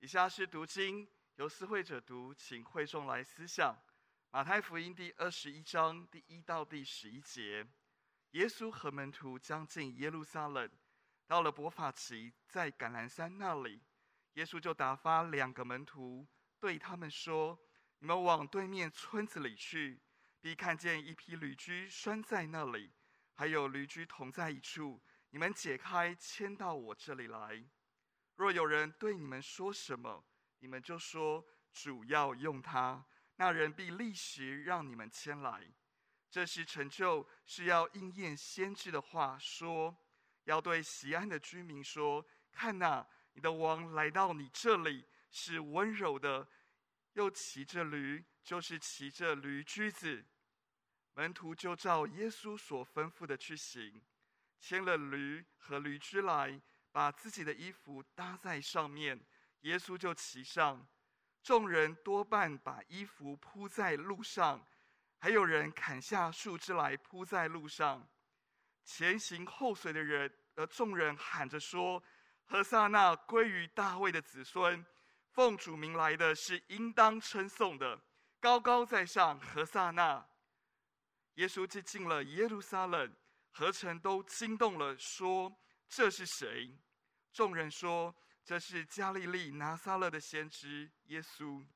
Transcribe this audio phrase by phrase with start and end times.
[0.00, 3.76] 以下是读经，由思会者读，请会众来思想。
[4.30, 7.66] 马太福音第二十一章第一到第十一节，
[8.30, 10.70] 耶稣和门徒将近耶路撒冷，
[11.26, 13.82] 到了伯法其，在橄榄山那里，
[14.34, 16.24] 耶稣就打发两个门徒，
[16.60, 17.58] 对他们说
[17.98, 20.00] ：“你们往对面村子里去，
[20.40, 22.92] 必看见一匹驴驹拴在那里，
[23.34, 27.64] 还有驴驹同在一处，你们解开，牵到我这里来。”
[28.38, 30.24] 若有人对你们说什么，
[30.60, 35.68] 你们就说主要用他，那人必立时让你们牵来。
[36.30, 39.96] 这是成就，是要应验先知的话，说
[40.44, 46.46] 要对西安的居民说：看哪，你的王来到你这里，是温柔的，
[47.14, 50.24] 又骑着驴，就是骑着驴驹子。
[51.14, 54.00] 门徒就照耶稣所吩咐的去行，
[54.60, 56.60] 牵了驴和驴驹来。
[56.90, 59.20] 把自己的衣服搭在上面，
[59.60, 60.86] 耶稣就骑上。
[61.42, 64.66] 众人多半把衣服铺在路上，
[65.18, 68.06] 还有人砍下树枝来铺在路上。
[68.84, 72.02] 前行后随的人，而众人喊着说
[72.46, 74.84] ：“何撒那归于大卫的子孙，
[75.30, 78.00] 奉主名来的是应当称颂的，
[78.40, 80.26] 高高在上，何撒那。”
[81.36, 83.14] 耶稣既进了耶路撒冷，
[83.52, 85.54] 何城都惊动了，说
[85.88, 86.78] ：“这是谁？”
[87.32, 91.66] 众人说：“这是加利利拿撒勒的先知耶稣。”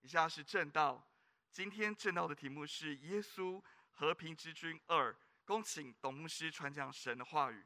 [0.00, 1.04] 以下是正道。
[1.50, 5.16] 今天正道的题目是“耶稣和平之君二”。
[5.44, 7.64] 恭请董牧师传讲神的话语。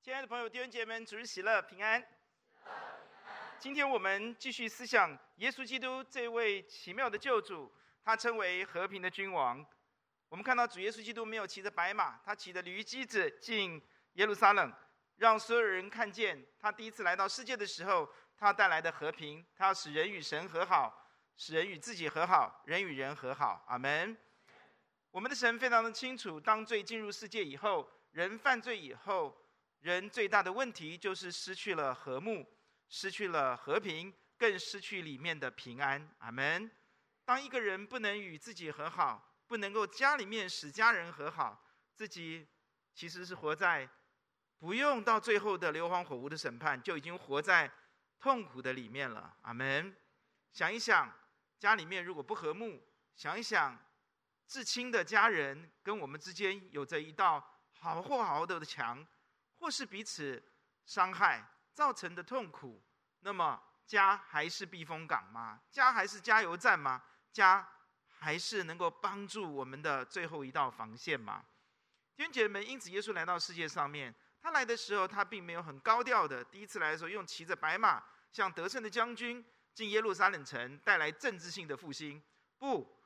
[0.00, 2.02] 亲爱的朋友、弟兄姐妹们，主日喜乐，平安。
[3.58, 9.64] 今天我们继续思想耶稣基督这位奇妙的救主，他称为和平的君王。
[10.28, 13.80] 我们看到主耶稣基督没有骑着白马，他骑着驴駒子进
[14.14, 14.72] 耶路撒冷，
[15.16, 19.44] 让所有人看见他第一次来到世界的时候，他带来的和平。
[19.56, 21.06] 他要使人与神和好，
[21.36, 23.64] 使人与自己和好，人与人和好。
[23.68, 24.16] 阿门。
[25.10, 29.34] 我们的神非常的清楚，当罪进入世界以后，人犯罪以后，
[29.80, 32.44] 人最大的问题就是失去了和睦。
[32.96, 36.08] 失去了和平，更失去里面的平安。
[36.18, 36.70] 阿门。
[37.24, 41.60] 当一个人不能与自己和好，不能够家里面使家人和好，
[41.96, 42.46] 自己
[42.94, 43.88] 其实是活在
[44.60, 47.68] 不用到最后的硫磺火湖的审判，就已经活在
[48.20, 49.36] 痛苦的里面了。
[49.42, 49.92] 阿门。
[50.52, 51.12] 想一想，
[51.58, 52.80] 家里面如果不和睦，
[53.16, 53.76] 想一想，
[54.46, 59.04] 至亲的家人跟我们之间有着一道好或好的墙，
[59.58, 60.40] 或是彼此
[60.86, 61.44] 伤害。
[61.74, 62.80] 造成的痛苦，
[63.20, 65.60] 那么家还是避风港吗？
[65.70, 67.02] 家还是加油站吗？
[67.32, 67.68] 家
[68.08, 71.44] 还是能够帮助我们的最后一道防线吗？
[72.16, 82.22] 弟兄姐们，因此耶稣来到世界上面，他来的时候，他并没有很高调的，第一次来的时候用骑着白马，像得胜的将军进耶路撒冷城，带来政治性的复兴。
[82.56, 82.96] 不，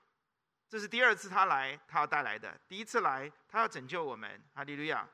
[0.68, 2.60] 这是第二次他来，他要带来的。
[2.68, 4.40] 第一次来，他要拯救我们。
[4.54, 5.08] 哈利路亚。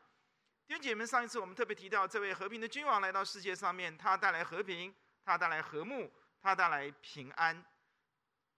[0.67, 6.11] 弟兄姐妹，上一次我们特别提到，这位和平的君王来到世界上面，他带来和平，他带来和睦，
[6.41, 7.63] 他带来平安。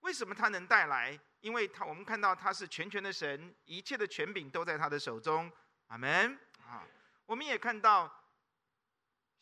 [0.01, 1.19] 为什么他能带来？
[1.41, 5.51] 因为他，我们看到他是全权的神，一切的权柄都在他的手中。
[5.89, 6.39] 阿门。
[6.65, 6.87] 啊，
[7.27, 8.25] 我们也看到，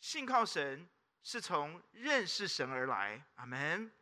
[0.00, 0.88] 信靠神
[1.22, 3.22] 是从认识神而来。
[3.34, 3.92] 阿门。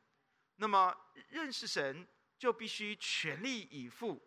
[0.56, 0.96] 那么
[1.30, 2.06] 认识神
[2.38, 4.22] 就必须全力以赴。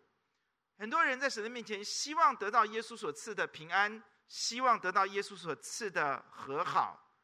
[0.76, 4.02] 很多人在神的面前，希望得到耶稣所赐的平安。
[4.28, 7.14] 希望得到耶稣所赐的和好，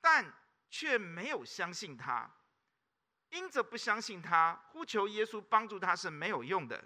[0.00, 0.32] 但
[0.68, 2.30] 却没有相信他，
[3.30, 6.82] 因着不相信他，呼求耶稣帮助他是没有用的。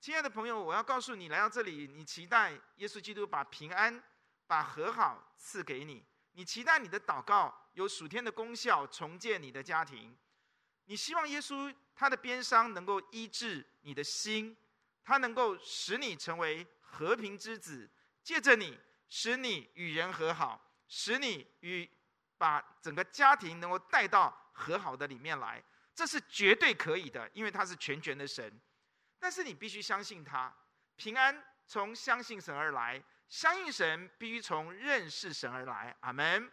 [0.00, 4.02] 亲爱的朋友，我要告诉你，来到这里，你期待耶稣基督把平安、
[4.46, 10.16] 把和好赐给你，你期待你的祷告有属天的功效，重建你的家庭，
[10.84, 14.56] 你希望耶稣他的鞭伤能够医治你的心，
[15.02, 17.90] 他能够使你成为和平之子。
[18.26, 18.76] 借着你，
[19.08, 21.88] 使你与人和好，使你与
[22.36, 25.62] 把整个家庭能够带到和好的里面来，
[25.94, 28.60] 这是绝对可以的，因为他是全权的神。
[29.20, 30.52] 但是你必须相信他，
[30.96, 35.96] 平安从相信神而来，相信神必须从认识神而来。
[36.00, 36.50] 阿门。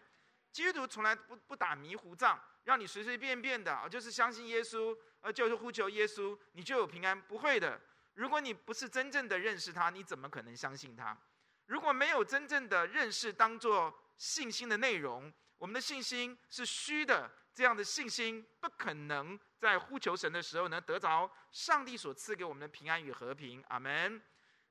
[0.51, 7.19] 基督徒从来不不打迷糊仗，让你随随便便的，就是相信耶稣，呃，就是呼求耶稣，你就有平安。
[7.19, 7.81] 不会的，
[8.13, 11.17] 如果你不是真正的认识他，你怎么可能相信他？
[11.65, 23.63] 如果没有真正的认识当做信心的内容，我们的信心是虚的，这样的信心不可能在呼求神的时候能得着上帝所赐给我们的平安与和平。
[23.69, 24.21] 阿门。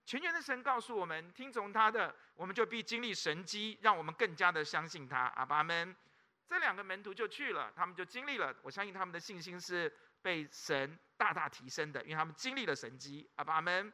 [0.04, 5.26] 全权的神告诉我们，听从他的，我们就必经历神迹，让我们更加的相信他。
[5.36, 5.94] 阿爸们，
[6.48, 8.52] 这两个门徒就去了，他们就经历了。
[8.62, 9.90] 我相信他们的信心是
[10.20, 13.30] 被神大大提升的，因为他们经历了神迹。
[13.36, 13.92] 阿爸们，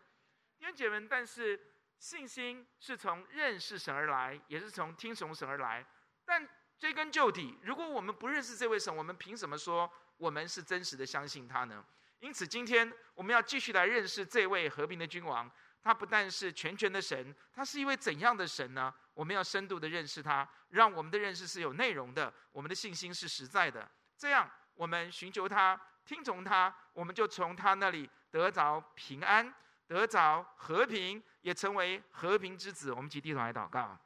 [0.58, 1.60] 弟兄姐妹，但是
[1.98, 5.84] 信心是从认识神而来，也是从听从神而来。
[6.24, 6.48] 但
[6.78, 11.84] 追根究底，如果我们不认识这位神，我们凭什么说我们是真实的相信他呢？
[12.20, 15.50] 因此，今天我们要继续来认识这位和平的君王。
[15.80, 18.92] 他不但是全权的神，他是一位怎样的神呢？
[19.14, 23.88] 我们要深度的认识他，让我们的认识是有内容的，我们的信心是实在的。
[24.16, 29.54] 这样，我们寻求他，听从他，我们就从他那里得着平安，
[29.88, 32.92] 得着和平，也成为和平之子。
[32.92, 33.98] 我们一起低头来祷告。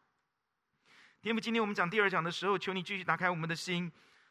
[1.20, 3.90] 天父，今天我们讲第二讲的时候，求你继续打开我们的心，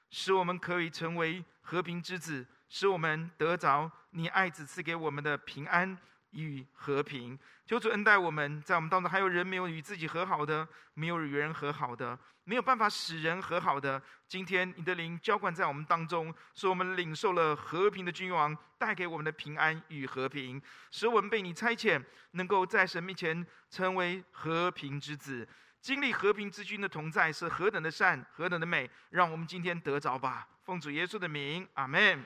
[0.10, 5.98] 使我们可以成为和平之子，使我们得着你爱子赐给我们的平安。
[6.32, 14.02] 与和平，求主恩待我们，在我们当中还有人没有与自己和好的，没有与人和好的，没有办法使人和好的。
[14.28, 22.02] 今天你的灵浇灌在我们当中，使我们领受了和平的君王带给我们的平安与和平，使我们被你差遣，
[22.32, 25.48] 能够在神面前成为和平之子，
[25.82, 30.48] 经历和平之君的同在是何等的善，何等的美，让我们今天得着吧。
[30.64, 32.24] 奉主耶稣的名，阿门。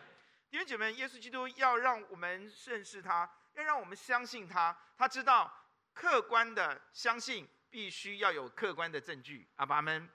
[0.51, 3.27] 弟兄姐妹，耶稣基督要让我们认识他。
[3.55, 5.51] 要让我们相信他，他知道
[5.93, 9.47] 客观的相信必须要有客观的证据。
[9.55, 10.09] 阿爸们，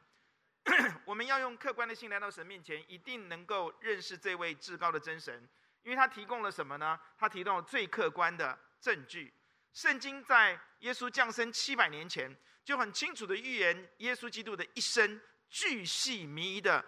[1.04, 5.48] 我们要用客观的心来到神面前，一定能够认识这位至高的真神，
[5.82, 6.98] 因为他提供了什么呢？
[7.18, 9.32] 他提供了最客观的证据。
[9.72, 12.34] 圣经在耶稣降生七百年前
[12.64, 16.84] 就很清楚的预言耶稣基督的一生，巨细靡遗的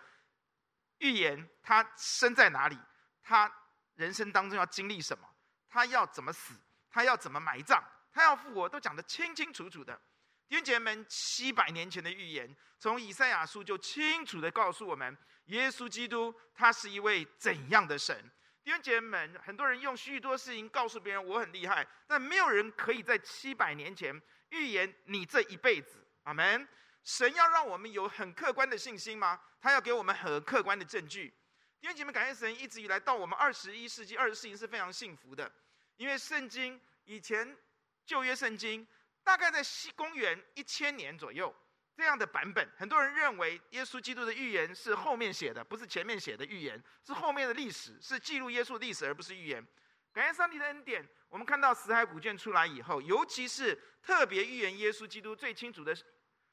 [0.99, 2.79] 预言他生在哪里，
[3.23, 3.51] 他
[3.95, 5.32] 人生当中要经历什么。
[5.73, 6.53] 他要怎么死？
[6.91, 7.83] 他要怎么埋葬？
[8.13, 9.99] 他要复活，都讲得清清楚楚的。
[10.47, 15.17] 弟兄姐妹们，七百年前的预言，从以赛亚书就清楚地告诉我们，
[15.47, 18.31] 耶稣基督他是一位怎样的神。
[18.63, 24.21] 弟兄姐妹们，很多人用许多事情告诉别人我很厉害，但没有人可以在七百年前
[24.51, 26.07] 预言你这一辈子。
[26.25, 26.69] 阿门。
[27.03, 29.41] 神要让我们有很客观的信心吗？
[29.61, 31.35] 他要给我们很客观的证据。
[31.81, 35.51] 弟兄姐妹，感谢神，一直以来到我们二十一世纪、二十世纪是非常幸福的。
[35.97, 37.57] 因为圣经以前
[38.05, 38.87] 旧约圣经
[39.23, 41.55] 大概在西公元一千年左右
[41.95, 49.65] 这样的版本，很多人认为耶稣基督的预言是后面写的，不是前面写的预言，是后面的历史，是记录耶稣历史，而不是预言。
[50.13, 55.97] 感谢上帝的恩典，我们看到死海古卷出来以后，尤其是特别预言耶稣基督最清楚的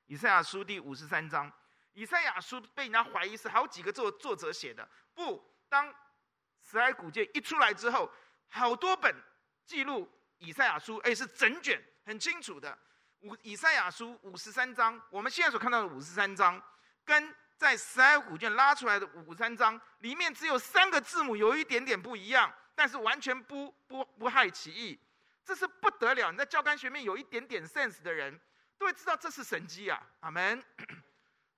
[0.06, 1.52] 以赛亚书第五十三章，
[1.94, 5.94] 以赛亚书被人家怀疑是好几个作作者写的，不，当
[6.62, 8.12] 死海古卷一出来之后，
[8.50, 9.16] 好多本。
[9.70, 12.76] 记录以赛亚书，哎，是整卷，很清楚的。
[13.20, 16.60] 五以赛亚书五十三章，我们现在所看到的五十三章，
[17.06, 25.00] 跟在十二古卷拉出来的五十三章里面只有三个字母有一点点不一样，但是完全不不不害其意，
[25.46, 26.32] 这是不得了。
[26.32, 28.40] 你在教干学面有一点点 sense 的人，
[28.80, 30.02] 都会知道这是神迹啊！
[30.22, 30.64] 阿门。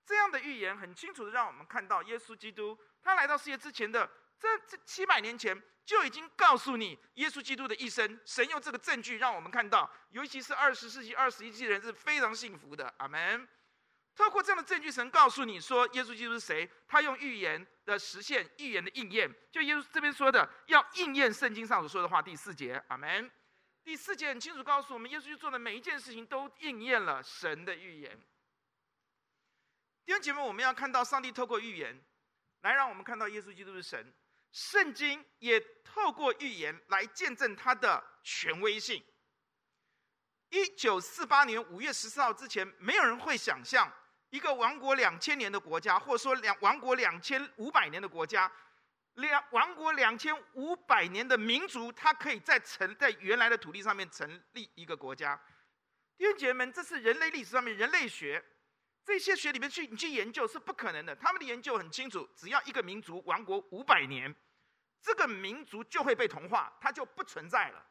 [0.05, 4.09] 这样的预言很清楚的让我们看到，耶稣基督他来到世界之前的
[4.41, 5.63] 这这七百年前。
[5.83, 12.93] 就已经告诉你，耶稣基督的一生，神用这个证据让我们看到，尤其是二十世纪、二十一世纪人是非常幸福的。
[12.97, 13.45] 阿门。
[14.15, 16.69] 透过这样的证据，神告诉你说，耶稣基督是谁？
[16.87, 22.21] 他用预言的实现，预言的应验，就耶稣这边说的，要应验圣经上所说的话。
[22.21, 23.29] 第四节，阿门。
[23.83, 28.17] 第四节很清楚告诉我们，耶稣基督做的每一件事情都应验了神的预言。
[30.05, 31.99] 弟兄姐妹，我们要看到上帝透过预言，
[32.61, 34.13] 来让我们看到耶稣基督是神。
[34.51, 39.03] 圣经也透过预言来见证它的权威性。
[40.49, 43.91] 一九四八年五月十四号之前，没有人会想象
[44.29, 48.51] 一个亡国两千年的国家，或者说两亡国两千五百年的国家，
[49.13, 55.39] 两亡国两千五百年的民族，它可以在成在原来的土地上面成立一个国家。
[56.17, 58.43] 弟兄姐妹们，这是人类历史上面人类学。
[59.03, 61.15] 这些学里面去你去研究是不可能的。
[61.15, 64.33] 他们的研究很清楚，只要一个民族亡国五百年，
[65.01, 67.83] 这个民族就会被同化，它就不存在了。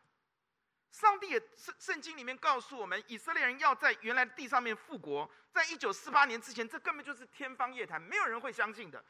[0.93, 9.05] 上帝也圣圣经里面告诉我们，以色列人要在原来的地上面复国，在一九四八年之前，这根本就是天方夜谭，没有人会相信的。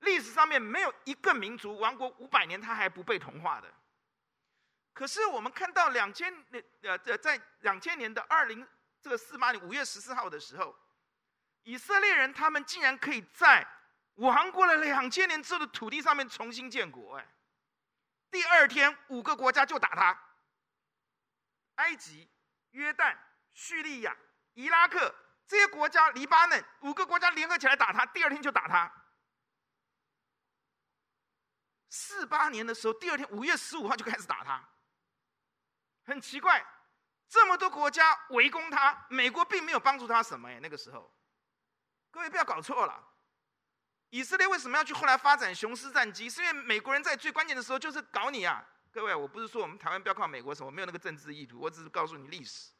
[0.00, 3.68] 历史上面没有一个民族亡国五百年，他还不被同化的。
[4.92, 8.66] 可是我们看到两千年呃呃，在两千年的二零
[9.02, 10.76] 这个四八年五月十四号的时候。
[11.70, 13.64] 以色列人他们竟然可以在
[14.16, 17.24] 亡国了两千年之后的土地上面重新建国，哎，
[18.28, 20.20] 第二天五个国家就打他，
[21.76, 22.28] 埃及、
[22.72, 23.16] 约旦、
[23.54, 24.16] 叙利亚、
[24.54, 25.14] 伊拉克
[25.46, 28.92] 这些国家，黎巴嫩五个国家联合起来打他，第二天就打他。
[31.88, 34.68] 四八年的时候，第二天五月十五号就开始打他，
[36.04, 36.66] 很奇怪，
[37.28, 41.14] 这么多国家围攻他，美国并没有帮助他什么哎，那个时候，
[42.10, 43.08] 各位不要搞错了，
[44.10, 46.28] 以色列为什么要去后来发展雄狮战机？
[46.28, 48.66] 是因为美国人在最关键的时候就是搞你啊！
[48.90, 52.70] 各位，我不是说我们台湾不要靠美国什么，我没有那个政治意图，我只是告诉你历史。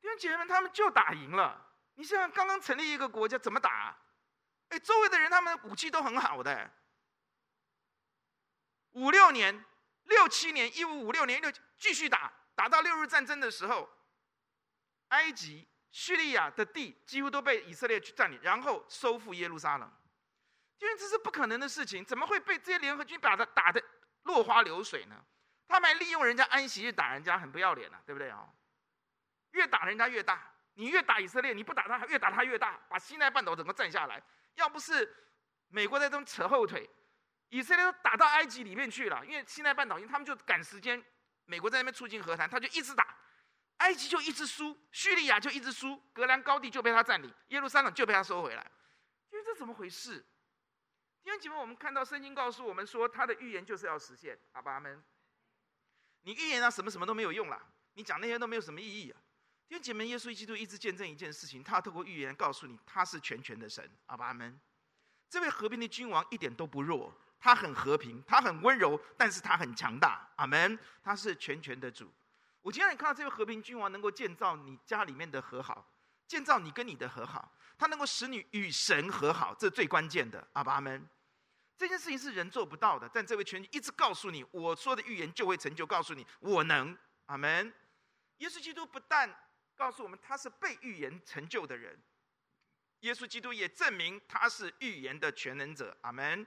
[0.00, 1.64] 弟兄姐妹们，他们就打赢了。
[1.94, 3.96] 你想想，刚刚成立一个国家怎么打？
[4.70, 6.70] 哎，周围的人他们的武器都很好的。
[8.92, 9.64] 五六年、
[10.04, 13.88] 六七年、一五五六年六继续打，打到六日战争的时候，
[15.08, 19.90] 埃及、叙利亚的地几乎都被以色列去占领，然后收复耶路撒冷。
[20.78, 23.82] 因为这是不可能的事情，怎么会被这些联合军打的打的
[24.24, 25.16] 落花流水呢？
[25.66, 28.46] 他们还利用人家安息日打人家，很不要脸啊，对不对啊？
[29.52, 34.22] 越打人家越大，你越打以色列，你不打他，越打他越大，把西奈半岛整个占下来。
[34.56, 35.16] 要不是
[35.68, 36.86] 美国在这边扯后腿，
[37.48, 39.24] 以色列都打到埃及里面去了。
[39.24, 41.02] 因为西奈半岛，因为他们就赶时间，
[41.46, 43.16] 美国在那边促进和谈，他就一直打，
[43.78, 48.70] 埃及就一直输，叙利亚就一直输，格兰高地就被他占领，耶路撒冷就被他收回来。
[49.30, 50.24] 因为这怎么回事？
[51.22, 54.38] 弟兄姐妹，我们看到圣经告诉我们说，他的预言就是要实现。
[54.52, 55.02] 阿爸阿们，
[56.22, 57.60] 你预言啊，什么什么都没有用了，
[57.94, 59.20] 你讲那些都没有什么意义啊。
[59.68, 63.90] 弟兄姐妹，耶稣基督一直见证一件事情，他透过预言告诉你，他是全权的神。
[64.06, 64.58] 阿爸阿们，
[65.28, 70.30] 这位和平的君王一点都不弱，他很和平，他很温柔，但是他很强大。
[70.36, 72.10] 阿门，他是全权的主。
[72.66, 75.88] 我今天你看到这位和平君王能够建造你家里面的和好，
[76.26, 80.44] 建造你跟你的和好，他能够使你与神和好，这最关键的。
[80.54, 81.08] 阿爸们，
[81.78, 86.98] 这件事情是人做不到的，但这位全一直告诉你，我说的预言就会成就，告诉你我能。
[87.26, 87.72] 阿门。
[88.38, 89.32] 耶稣基督不但
[89.76, 91.96] 告诉我们他是被预言成就的人，
[93.00, 95.96] 耶稣基督也证明他是预言的全能者。
[96.00, 96.44] 阿门。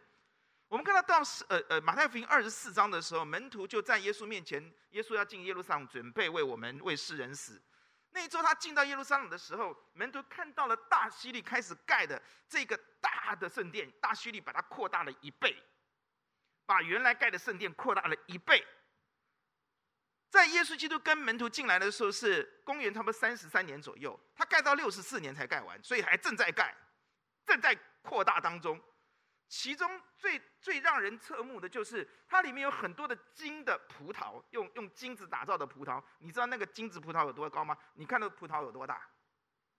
[0.69, 7.59] 我们看到到呃呃马太福音二十四章的时候，门徒就在耶稣面前，耶稣要进耶路撒冷，准备为我们为世人死。
[8.11, 15.55] 那一周他进到耶路撒冷的时候，门徒看到了大希律开始盖的这个大的圣殿，大希律把它扩大了一倍，
[16.67, 18.63] 把原来盖的圣殿扩大了一倍。
[20.29, 26.75] 在耶稣基督跟门徒进来的时候，是公元差不多三十三年左右，他盖到六十四年才盖完，所以还正在盖，
[27.43, 28.79] 正在扩大当中。
[29.49, 36.01] 其中最最让人侧目的就是它里面有很多的金的葡萄，用用金子打造的葡萄。
[36.19, 37.75] 你知道那个金子葡萄有多高吗？
[37.95, 39.01] 你看那个葡萄有多大？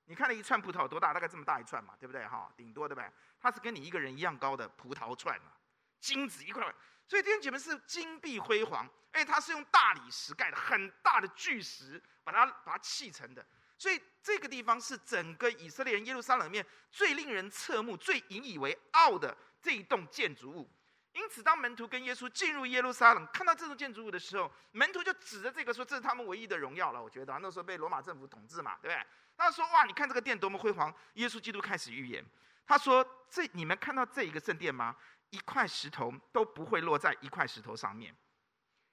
[0.06, 1.14] 你看那一串葡萄有多大？
[1.14, 2.26] 大概这么大一串嘛，对不对？
[2.26, 3.08] 哈，顶多对不对？
[3.38, 5.54] 它是跟你一个人一样高的葡萄串啊，
[6.00, 6.74] 金子一块块。
[7.06, 13.46] 所以弟兄姐妹是金碧辉煌，哎它是用大理石盖的，很大的巨石把它把它砌成的。
[13.78, 20.70] 所以这个地方是整个以色列人耶路撒冷里面最令人侧目、最引以为傲的这一栋建筑物。
[21.12, 29.06] 因此，当门徒跟耶稣进入耶路撒冷，看到这栋建筑物的时候，门徒就指着这个说：“这是他们唯一的荣耀了。”我觉得那时候被罗马政府统治嘛，对不对？
[29.36, 32.24] 他说：“哇，你看这个殿多么辉煌！”耶稣基督开始预言，
[32.64, 34.94] 他说：“这你们看到这一个圣殿吗？”
[35.30, 38.14] 一块石头都不会落在一块石头上面。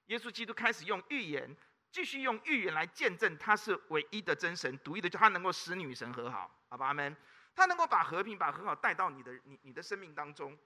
[0.06, 1.56] 耶稣基督开始用预言，
[1.92, 7.16] 继续用预言来见证他是唯一的真神，独一的，就他能够使女神和好，好吧，阿们。
[7.58, 10.56] 他能够把和平、把和好带到你的、你、你的生命当中。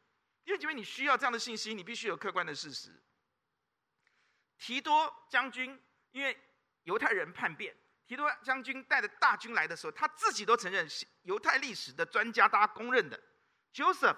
[0.44, 3.02] 因为因为你需要这样的信息，你必须有客观的事实。
[4.58, 5.80] 提多将军
[6.10, 6.38] 因为
[6.82, 7.74] 犹太人叛变，
[8.06, 10.86] 提多将军带着大军来的时候，他自己都承认
[11.22, 13.18] 犹太历史的专家，大家公认的
[13.72, 14.16] Joseph。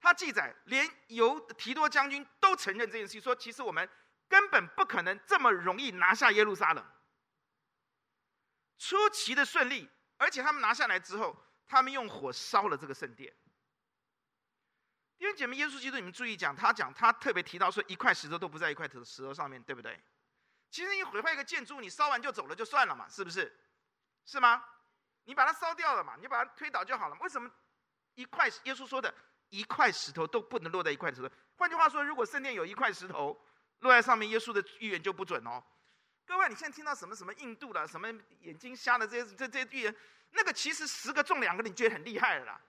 [0.00, 3.88] 他记载，连犹提多将军都承认这件事情，说其实我们
[4.28, 6.84] 根本不可能这么容易拿下耶路撒冷。
[8.78, 11.36] 出奇的顺利，而且他们拿下来之后，
[11.68, 13.32] 他们用火烧了这个圣殿。
[15.18, 20.00] 弟兄姐妹，耶稣基督，你们注意讲，他讲他特别提到说，一块石头都不在一块石头上面，对不对？
[20.70, 23.54] 其实你毁坏一个建筑，你烧完就走了就算了嘛，是不是？
[24.24, 24.64] 是吗？
[25.24, 27.16] 你把它烧掉了嘛，你把它推倒就好了。
[27.20, 27.50] 为什么
[28.14, 28.48] 一块？
[28.64, 29.14] 耶稣说的。
[29.50, 31.30] 一块石头都不能落在一块石头。
[31.56, 33.34] 换句话说，如果圣殿有一块石头
[33.78, 35.64] 落在上面，耶稣的预言就不准哦。
[36.26, 39.96] 各位，你现在听到什么什么印度的、什么眼睛瞎的这些这这些预言，
[40.30, 42.60] 那个其实十个中两个，你觉得很厉害了啦，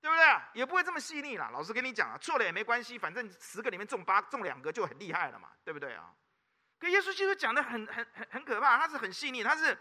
[0.00, 0.24] 对不对？
[0.54, 1.50] 也不会这么细腻啦。
[1.52, 6.12] 老实跟你讲啊，错了也没关系，反正十个里面中八中两个就很厉害了嘛，对不对啊？
[6.78, 9.78] 可耶稣基督讲的很很很很可怕，他是很细腻，他是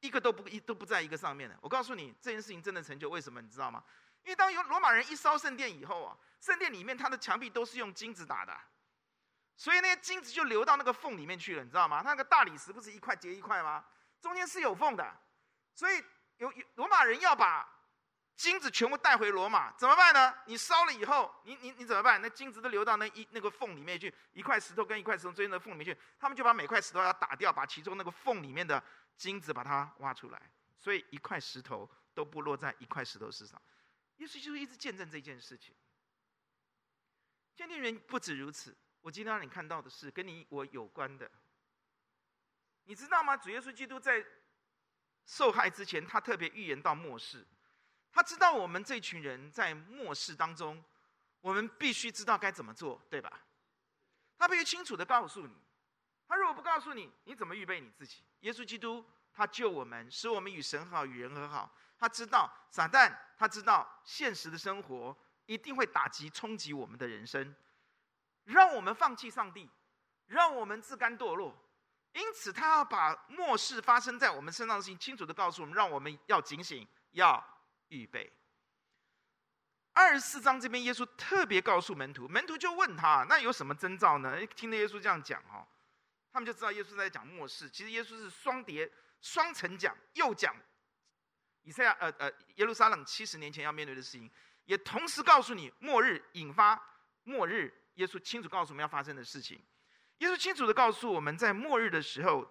[0.00, 1.56] 一个都不一都不在一个上面的。
[1.62, 3.84] 我告诉你，这件事情真的成就，为什么你知道吗？
[4.22, 8.54] 因为当有罗马人一烧圣殿以后啊，圣殿里面它的墙壁都是用金子打的，
[9.56, 12.02] 所以那些金子就流到那个缝里面去了，你知道吗？
[12.02, 13.84] 它那个大理石不是一块接一块吗？
[14.20, 15.16] 中间是有缝的，
[15.74, 16.04] 所以
[16.40, 17.68] 有有罗马人要把
[18.34, 20.34] 金子全部带回罗马，怎么办呢？
[20.46, 22.20] 你烧了以后，你你你怎么办？
[22.22, 28.82] 那金子都流到那一那个缝里面去，一块石头跟一块石头中间的缝里面去，他们就把每块石头要打掉，把其中那个缝里面的
[29.16, 33.60] 金子把它挖出来，所以一块石头都不落在一块石头之上。
[34.16, 35.74] 耶稣就一直见证这件事情。
[37.54, 41.30] 见证人不止如此，我今天让你看到的是跟你我有关的。
[42.84, 43.36] 你知道吗？
[43.36, 44.24] 主耶稣基督在
[45.30, 47.46] 受害之前，他特别预言到末世。
[48.10, 50.82] 他知道我们这群人在末世当中，
[51.40, 53.40] 我们必须知道该怎么做，对吧？
[54.36, 55.54] 他必须清楚的告诉你。
[56.26, 58.24] 他如果不告诉你，你怎么预备你自己？
[58.40, 61.72] 耶稣基督他救我们，使我们与神和好，与人和好。
[61.96, 67.54] 他知道撒旦，他知道现实的生活一定会打击冲击我们的人生，
[68.46, 69.70] 让我们放弃上帝，
[70.26, 71.56] 让我们自甘堕落。
[72.12, 77.42] 因此，他要把末世发生在我们身上的事情清楚地告诉我们，让我们要警醒，要
[77.88, 78.32] 预备。
[79.92, 85.66] 二十四章这边，耶稣特别告诉门徒，门徒就问他：“那有什么征兆呢？”听着耶稣这样讲哦，
[86.32, 87.68] 他们就知道耶稣在讲末世。
[87.70, 88.90] 其实耶稣是双叠、
[89.20, 90.54] 双层讲，又讲。
[91.62, 94.30] 以赛亚，呃呃，耶路撒冷七十年前要面对的事情，
[94.64, 96.80] 也同时告诉你末日引发
[97.24, 97.72] 末日。
[97.94, 99.62] 耶稣清楚告诉我们要发生的事情。
[100.20, 102.46] 耶稣清楚地告诉我们在末日的时候，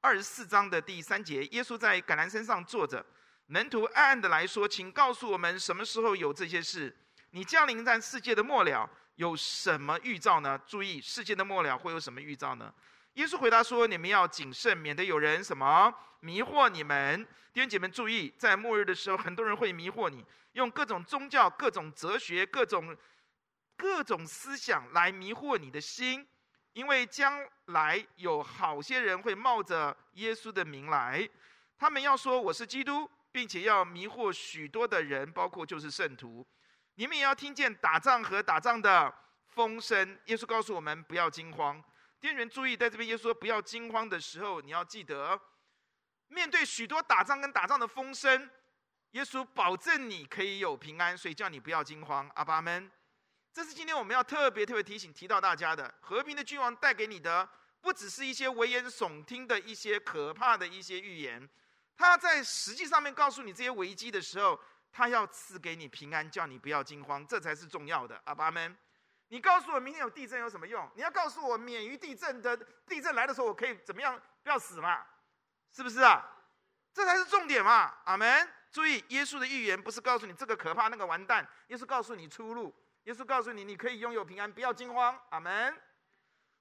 [0.00, 3.04] 二十四章的第三节，耶稣在橄榄山上坐着，
[3.46, 6.96] 门徒暗暗地来说：“请告诉我们什么时候有这些事？
[7.30, 12.72] 你降临在世界的末了有什么预兆呢？”注意，世界的末了会有什么预兆呢？
[13.14, 17.26] 耶稣回答说：“你们要谨慎，免得有人什么迷惑你们。
[17.52, 22.96] 弟兄姐妹注意，在末日的时候，很多人会迷惑你，用各种宗教、各种哲学、各种
[23.76, 26.24] 各种思想来迷惑你的心，
[26.74, 31.28] 因为将来有好些人会冒着耶稣的名来，
[31.78, 36.46] 他们要说我是基督，并且要迷惑许多的人，包括就是圣徒。
[36.96, 39.12] 你们也要听见打仗和打仗的
[39.48, 40.18] 风声。
[40.26, 41.82] 耶稣告诉我们不要惊慌。”
[42.20, 45.40] 弟兄们注意，在这边耶稣说不要惊慌的时候，你要记得，
[46.28, 48.50] 面对许多打仗跟打仗的风声，
[49.10, 52.28] 耶稣保证你可以有平安，所以叫你不要惊慌。
[52.34, 52.90] 阿爸们，
[53.54, 57.48] 这是今天我们要特别特别提醒提到大家的，和平的君王带给你的，
[57.80, 61.48] 不只是一些危言耸听的一些可怕的一些预言，
[61.96, 68.20] 他在实际上面告诉你这些危机的时候，他要赐给你平安，叫你不要惊慌，这才是重要的。
[68.24, 68.76] 阿爸们。
[69.28, 70.90] 你告诉我明天有地震有什么用？
[70.96, 72.56] 你要告诉我免于地震的
[72.88, 75.00] 地震来的时候，我可以怎么样不要死嘛？
[75.70, 76.28] 是不是啊？
[76.92, 77.98] 这才是重点嘛！
[78.04, 78.48] 阿门。
[78.72, 85.18] 注意，耶稣的预言不是告诉你这个可怕那个完蛋，耶稣告诉你出路，耶稣告诉你你可以拥有平安，不要惊慌。
[85.30, 85.80] 阿门。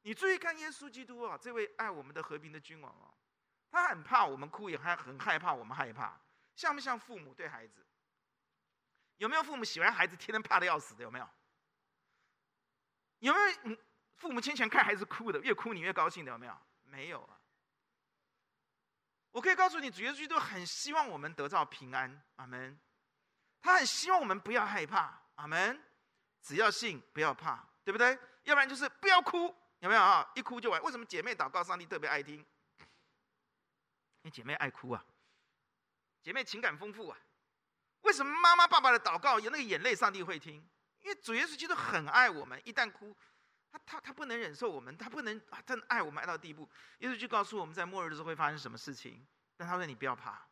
[0.02, 3.08] 你注意看耶稣基督啊，这位爱我们的和平的君王啊，
[3.72, 6.20] 他很怕我们哭，也还很害怕我们害怕，
[6.56, 7.86] 像不像父母对孩子？
[9.18, 11.04] 有没有父母喜欢孩子天天怕的要死的？
[11.04, 11.30] 有没有？
[13.20, 13.78] 有没有
[14.18, 16.32] 父母亲前看孩子哭的，越哭你越高兴的？
[16.34, 16.58] 有没有？
[16.84, 17.40] 没有啊。
[19.32, 22.78] 我可以告诉你，主耶稣基督很希望我们得到平安，阿门。
[23.62, 25.82] 他很希望我们不要害怕，阿门。
[26.44, 28.20] 只要信，不要怕，对不对？
[28.44, 30.30] 要不然就是不要哭，有没有啊？
[30.36, 30.84] 一哭就完。
[30.84, 32.36] 为什么姐妹祷告，上帝特别爱听？
[32.36, 32.46] 因
[34.26, 35.04] 为姐妹爱哭啊，
[36.22, 37.18] 姐妹情感丰富啊。
[38.02, 40.56] 为什么妈妈爸爸的祷告有那个眼泪，上帝会听？
[41.00, 43.16] 因为主耶稣基督很爱我们，一旦哭，
[43.72, 46.70] 他他他不能忍受我们，他不能真爱我们爱到地步。
[47.00, 49.26] 耶稣就告诉我们在末日的时候会发生什么事情，
[49.56, 50.46] 但他说你不要怕。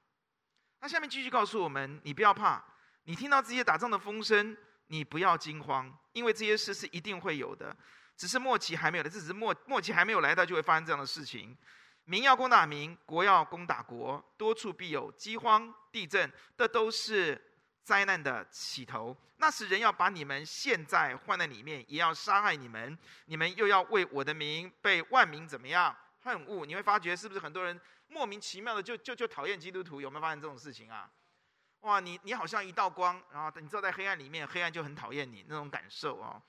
[0.79, 2.63] 他下面继续告诉我们，你不要怕，
[3.03, 4.57] 你听到这些打仗的风声，
[4.91, 7.75] 你不要惊慌，因为这些事是一定会有的，
[8.15, 11.57] 只是末期还没有的，这只是末末期还没有来到就会发生这样的事情。
[12.03, 17.47] 民要攻打民，国要攻打国，多处必有饥荒、地震，这都是。
[17.83, 22.95] 灾难的起头，那时人要把你们陷在患难里面，也要杀害你们。
[23.25, 26.63] 你们又要为我的名被万民怎么样恨恶？
[26.63, 29.99] 你会发觉是不是很多人莫名其妙的就就就讨厌基督徒？
[29.99, 31.09] 有没有发现这种事情啊？
[31.81, 36.41] 哇，你你好像一道光，然后你知道在黑暗里面，黑暗就很讨厌你那种感受啊。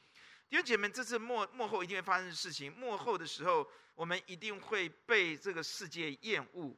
[0.48, 2.70] 弟兄姐妹，这次末幕后一定会发生的事情。
[2.70, 6.76] 幕后的时候，我们一定会被这个世界厌恶。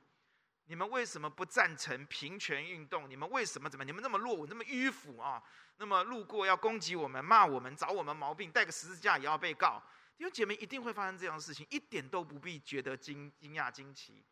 [0.67, 3.11] 你们为什么不赞成平权运动？
[3.11, 3.85] 你们为什么怎么？
[3.85, 5.43] 你们那么落伍，那么迂腐啊？
[5.77, 9.83] 那么路过要攻击我们、骂我们、找我们毛病，带个十字架也要被告？
[10.17, 14.25] 弟兄姐妹，一定会发生这样的事情，一点都不必觉得惊惊讶、惊奇。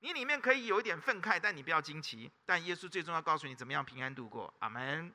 [0.00, 2.30] 你里面可以有一点愤慨，但你不要惊奇。
[2.44, 4.52] 但耶稣最终要告诉你，怎么样平安度过。
[4.60, 5.12] 阿门。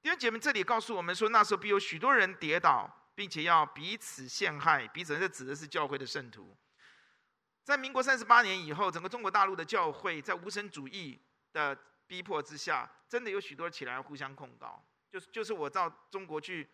[0.00, 4.86] 弟兄姐妹，这里告诉我们说，那时候必有许多人跌倒，并且要彼此陷害。
[4.88, 6.56] 彼此，这指的是教会的圣徒。
[7.62, 11.20] 在民国三十八年以后，整个中国大陆的教会在无神主义
[11.52, 14.82] 的逼迫之下，真的有许多起来互相控告。
[15.10, 16.68] 就是就是我到中国去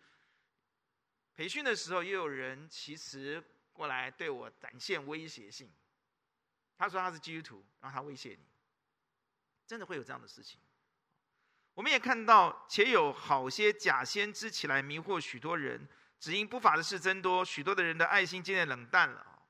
[1.35, 5.71] 培训的时候，也有人其实过来对我展现威胁性。
[6.81, 8.43] 他说他是基督徒，然后他威胁你，
[9.67, 10.59] 真的会有这样的事情。
[11.75, 15.87] 我们也看到，且有好些假先知起来迷惑许多人，
[16.19, 19.43] 只因不法的事增多，许多的人的爱心渐渐冷淡了。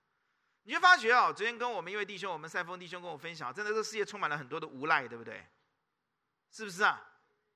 [0.64, 5.48] 你就发觉啊，昨天跟我们一位弟兄，我们赛丰弟兄跟我分享，真的这个世界充满了很多的无赖，对不对？
[6.52, 7.02] 是不是啊？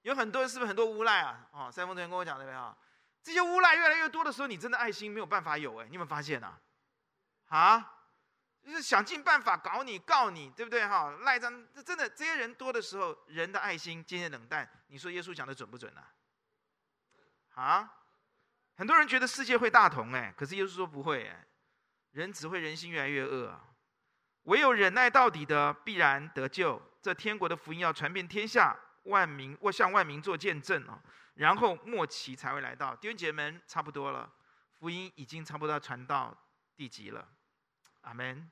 [0.04, 1.50] 有很多人是不是很多无赖啊？
[1.52, 2.74] 哦，赛丰昨天跟我讲对不对啊？
[3.22, 6.62] 这些无赖越来越多的时候，你真的爱心没有办法有哎，你有没有发现啊？
[7.48, 7.95] 啊，
[8.66, 11.12] 就是想尽办法搞你、告你，对不对哈？
[11.22, 14.68] 赖账，这真的这些人多的时候，人的爱心渐渐冷淡。
[14.88, 16.02] 你说耶稣讲的准不准呢？
[17.54, 17.92] 啊？
[18.76, 21.46] 很多人觉得世界会大同哎，可是耶稣说不会哎。
[22.12, 23.62] 人只会人心越来越恶啊！
[24.44, 26.82] 唯有忍耐到底的，必然得救。
[27.02, 28.74] 这天国的福音要传遍天下，
[29.04, 31.02] 万民我向万民做见证啊！
[31.34, 32.96] 然后末期才会来到。
[32.96, 34.32] 弟兄姐妹们，差不多了，
[34.80, 36.34] 福音已经差不多要传到
[36.78, 37.28] 地极了。
[38.06, 38.50] 阿门。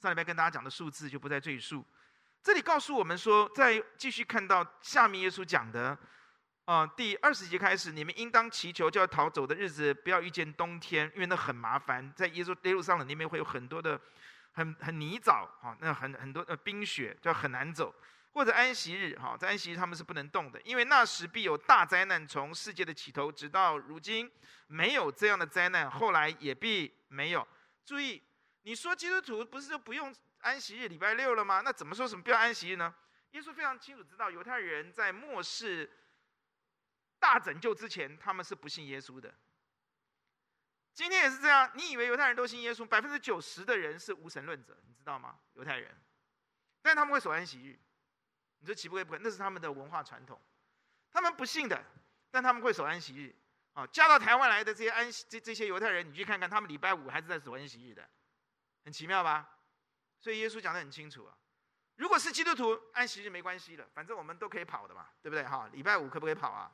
[0.00, 1.86] 上礼拜跟大家讲的数字就不再赘述。
[2.42, 5.96] 这里告诉我们说，在继续看到下面耶稣讲的。
[6.64, 12.12] 啊，第二十节开始，你们应当祈求，就要逃走的日子不要遇见冬天，因为那很麻烦。
[12.14, 13.98] 在耶稣耶路撒冷里面会有很多的
[14.52, 17.94] 很很泥沼，哈，那很很多呃冰雪，就很难走。
[18.32, 24.30] 或者安息日，哈，在安息日他们是不能动的，因为那时必有大灾难从世界的起头直到如今，
[24.66, 27.48] 没有这样的灾难，后来也必没有。
[27.86, 28.22] 注意，
[28.62, 31.62] 你说基督徒不是就不用安息日礼拜六了吗？
[31.64, 32.94] 那怎么说什么不要安息日呢？
[33.32, 35.90] 耶稣非常清楚知道犹太人在末世。
[37.20, 39.34] 大拯救之前，他们是不信耶稣的。
[40.94, 42.86] 今天也是这样，你以为犹太人都信耶稣？
[42.86, 45.38] 百分之九十的人是无神论者，你知道吗？
[45.54, 45.96] 犹太人，
[46.80, 47.78] 但他们会守安息日。
[48.60, 49.18] 你说奇不可不可？
[49.18, 50.40] 那是他们的文化传统。
[51.10, 51.84] 他们不信的，
[52.30, 53.34] 但他们会守安息日。
[53.72, 58.08] 啊，嫁到台湾来的这些安息这这些犹太人，你去看看，他们礼拜五还是在守安息日的，
[58.88, 59.46] 很奇妙吧？
[60.18, 61.36] 所以耶稣讲得很清楚啊。
[61.96, 65.44] 如果是基督徒，安息日没关系的，反正我们都可以跑的嘛，对不对？
[65.44, 66.72] 哈，礼拜五可不可以跑啊？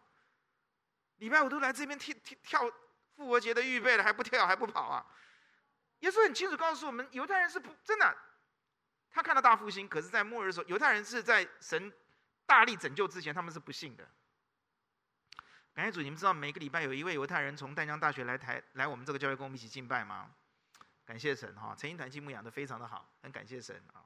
[1.16, 2.76] 礼拜五都来这边跳跳跳
[3.16, 5.04] 复活节的预备了，还不跳还不跑啊？
[6.00, 8.16] 耶稣很清楚告诉我们，犹太人是不真的。
[9.10, 11.92] 他看到大复兴，可是，在末日的时候，犹太人是在神
[12.46, 14.08] 大力拯救之前，他们是不信的。
[15.74, 20.32] 感谢主，你们知道每个礼拜有一位犹太人从淡江大学来台来我们这个教会跟我们一起敬拜吗？
[21.06, 24.00] 感谢神哈，陈英团敬牧养的非常的好，很感谢神啊。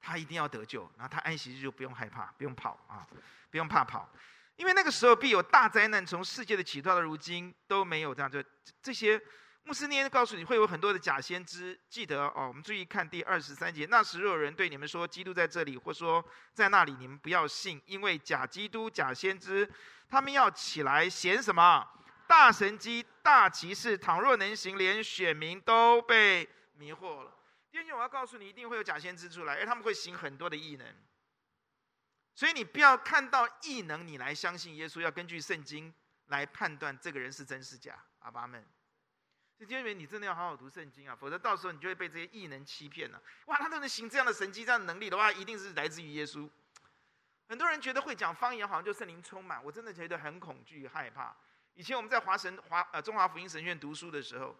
[0.00, 3.06] 他一定要得救，然后他安息日就不用害怕，不用跑啊，
[3.50, 4.08] 不用怕跑。
[4.56, 8.30] 因为那个时候必有大灾难，从世界的起头到如今都没有这样。
[8.30, 8.42] 就
[8.82, 9.20] 这些
[9.62, 11.78] 穆斯林告诉你会有很多的假先知。
[11.88, 13.86] 记得哦，我们注意看第二十三节。
[13.86, 19.70] 那时若有人对你们说基督在这里，或说在那里，你们不要信，因为假基督、假先知，
[20.08, 21.88] 他们要起来显什么
[22.32, 23.96] 大神迹、大奇事。
[23.96, 27.36] 倘若能行，连选民都被迷惑了。
[27.70, 30.96] 弟兄，我要告诉你，一定会有假先知出来，而他们会行很多的异能。
[32.34, 35.92] 所以你不要看到异能，你来相信耶稣，要根据圣经
[36.28, 38.02] 来判断这个人是真是假。
[38.20, 38.64] 阿爸们，
[39.58, 43.22] 所以因为你真的要好好读圣经啊，否则到时候你就会被这些异能欺骗了。
[43.44, 46.48] 哇，他都能行这样的神迹、这样的能力的话，一定是来自于耶稣。
[47.46, 51.36] 很多人觉得会讲方言好像就圣灵充满，我真的觉得很恐惧害怕。
[51.74, 54.56] 以前我们在华神华呃中华福音神学院读书的时候，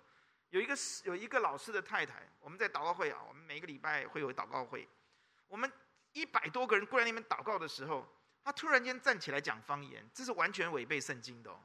[0.50, 4.88] 有一个有一个老师的太太，我们在祷告会啊，我们每个礼拜会有祷告会，
[5.48, 5.70] 我们。
[6.14, 8.06] 一百多个人跪在那边祷告的时候，
[8.44, 11.58] 他突然间站起来讲方言，这是完全违背圣经的哦。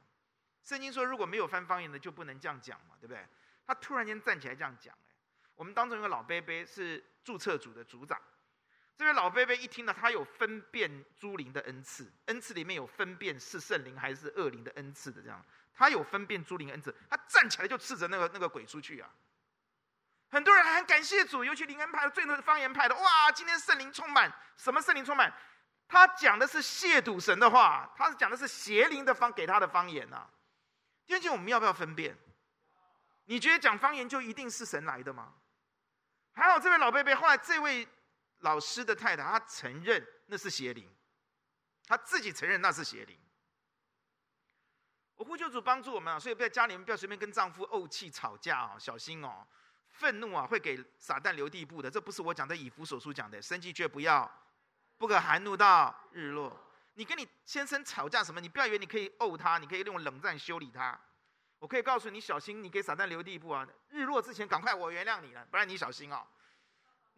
[0.64, 3.22] 圣经说，如果没有翻方言的，就不能这样讲嘛，对不对？
[3.66, 5.14] 他突然间站起来这样讲，哎
[5.54, 8.18] 我们当中有个老伯伯是注册组的组长，
[8.98, 15.40] 这位老伯伯一听到他有分辨诸灵的恩赐，恩赐里面有分辨是圣灵还是恶灵的恩赐的这样，
[15.72, 19.08] 他有分辨诸灵恩赐，他站起来就斥责那个那个鬼出去啊。
[20.30, 23.30] 很多人还很感谢主，尤其灵恩派的、最多的方言派的，哇！
[23.30, 25.32] 今天圣灵充满，什么圣灵充满？
[25.86, 30.30] 他讲的是亵渎神的话，他是讲的是邪灵的方给他的方言呐、啊。
[31.06, 32.18] 究竟我们要不要分辨？
[33.26, 35.34] 你觉得讲方言就一定是神来的吗？
[36.32, 37.86] 还好这位老伯伯，后来这位
[38.40, 40.88] 老师的太太，她承认那是邪灵，
[41.86, 43.18] 她自己承认那是邪灵。
[45.16, 49.46] 我呼救主帮助我们啊，所以不要家里面不要随便跟丈夫怄气吵架哦，小心哦。
[49.88, 51.90] 愤怒啊，会给撒旦留地步的。
[51.90, 54.30] 这不是我讲的以弗所书讲的，生气却不要，
[54.96, 56.56] 不可含怒到日落。
[56.94, 58.40] 你跟你先生吵架什么？
[58.40, 60.96] 你不要以为你可以怄他，你可以用冷战修理他。
[61.58, 63.66] 我可以告诉你，小心你给撒旦留地步啊！
[63.88, 66.24] 日落之前赶快，我原谅你了，不然你小心哦。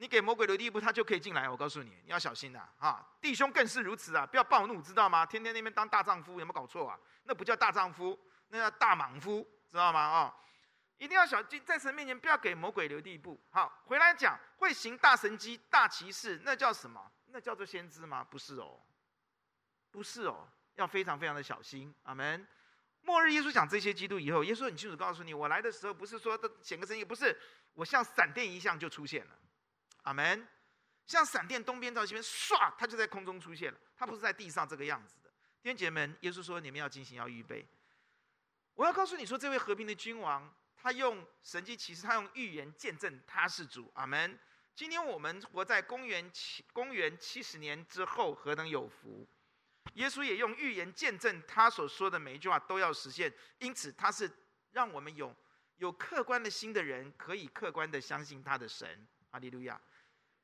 [0.01, 1.47] 你给魔鬼留地步，他就可以进来。
[1.47, 2.67] 我告诉你，你要小心呐！
[2.79, 4.25] 啊，弟兄更是如此啊！
[4.25, 5.27] 不要暴怒，知道吗？
[5.27, 6.99] 天天那边当大丈夫，有没有搞错啊？
[7.25, 10.01] 那不叫大丈夫，那叫大莽夫，知道吗？
[10.01, 10.35] 啊，
[10.97, 13.39] 一定要小心，在神面前不要给魔鬼留地步。
[13.51, 17.13] 好，回来讲，会行大神迹、大奇事，那叫什么？
[17.27, 18.25] 那叫做先知吗？
[18.25, 18.81] 不是哦，
[19.91, 21.95] 不是哦，要非常非常的小心。
[22.05, 22.49] 阿门。
[23.03, 27.39] 末日，耶稣讲这些基督以后，耶稣很清楚告诉你，我来的时候不是说的显个神迹，不是，
[27.75, 29.37] 我像闪电一样就出现了。
[30.03, 30.47] 阿门，
[31.07, 33.79] 像闪电东边到西边，唰，他就在空中出现了。
[33.97, 35.31] 他不是在地上这个样子的。
[35.63, 37.67] 弟兄姐们，耶稣说：“你们要进行，要预备。”
[38.75, 43.91] 我要告诉你说，这位和平的君王，他用神迹奇事，他用预言见证他是主。
[43.95, 44.39] 阿门。
[44.75, 49.29] 今天我们活在公元七公元七十年之后，何等有福！
[49.95, 54.31] 耶稣也用预言见证他所说的每一句话都要实现，因此他是
[54.71, 55.37] 让我们有
[55.77, 59.07] 有客观的心的人，可以客观的相信他的神。
[59.31, 59.79] 哈利路亚。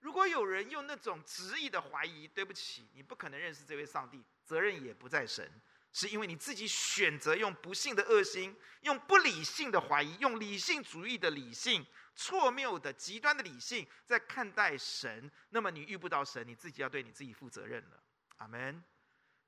[0.00, 5.50] 如果有人用那种执意的怀疑，对不起，你不可能认识这位上帝，责任也不在神，
[5.92, 18.02] 是因为你自己选择用不幸的恶心，用不理性的怀疑，用理性主义的理性，错谬的极端的理性在看待神，那么你遇不到神，你自己要对你自己负责任了。
[18.36, 18.82] 阿门。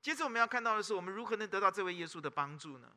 [0.01, 2.91] 接着我们要看到的是，我们如何能得到这位耶稣的帮助呢？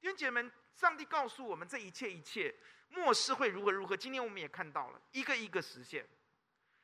[0.00, 2.54] 弟兄姐妹们，上帝告诉我们这一切一切，
[2.88, 3.96] 末世会如何如何。
[3.96, 6.08] 今天我们也看到了一个一个实现。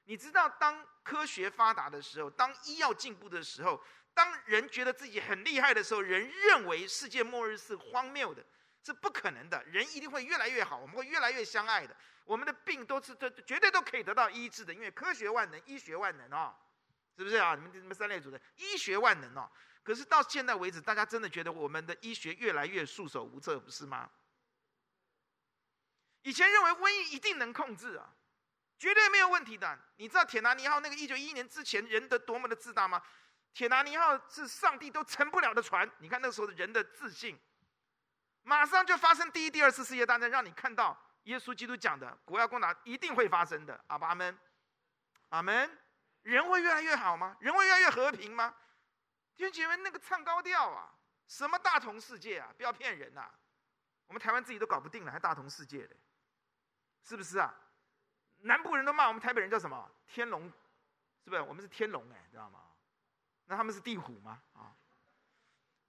[0.09, 3.79] 你知道，当科学发达的时候，当医药进步的时候，
[4.15, 8.43] 当人觉得自己很厉害的时候，人认为世界末日是荒谬的，
[8.83, 9.63] 是不可能的。
[9.65, 11.95] 人一定会越来越好，我们会越来越相爱的。
[12.25, 16.57] 我们的病都是这绝对都可以得到医治的，因为科学万能，医学万能哦，
[17.15, 17.55] 是不是啊？
[17.55, 19.51] 你们你们三类组的医学万能哦。
[19.83, 24.11] 可是到现在为止，大家真的觉得我们的医学越来越束手无策，不是吗？
[26.23, 28.15] 以前认为瘟疫一定能控制啊。
[28.79, 29.79] 绝对没有问题的。
[29.97, 33.03] 你知道铁达尼号那个一九一一年之前人的多么的自大吗？
[33.53, 35.91] 铁达尼号是上帝都沉不了的船。
[35.99, 37.39] 你看那时候的人的自信，
[38.43, 43.85] 马上就发生第一、第二次世界大战，让你看到耶稣基督讲的国要攻打一定会发生的。
[43.89, 44.39] 阿爸阿门，
[45.31, 45.79] 阿门。
[46.23, 47.37] 人会越来越好吗？
[47.41, 48.55] 人会越来越和平吗？
[49.35, 50.93] 弟兄姐妹，那个唱高调啊，
[51.27, 52.53] 什么大同世界啊？
[52.57, 53.31] 不要骗人呐！
[54.09, 55.97] 我们台湾自己都搞不定了，还大同世界嘞？
[57.03, 57.55] 是不是啊？
[58.41, 59.91] 南部人都骂我们台北人叫什么？
[60.07, 60.51] 天龙，
[61.25, 61.43] 是不是？
[61.43, 62.61] 我们是天龙哎，知道吗？
[63.47, 64.41] 那他们是地虎吗？
[64.55, 64.73] 啊，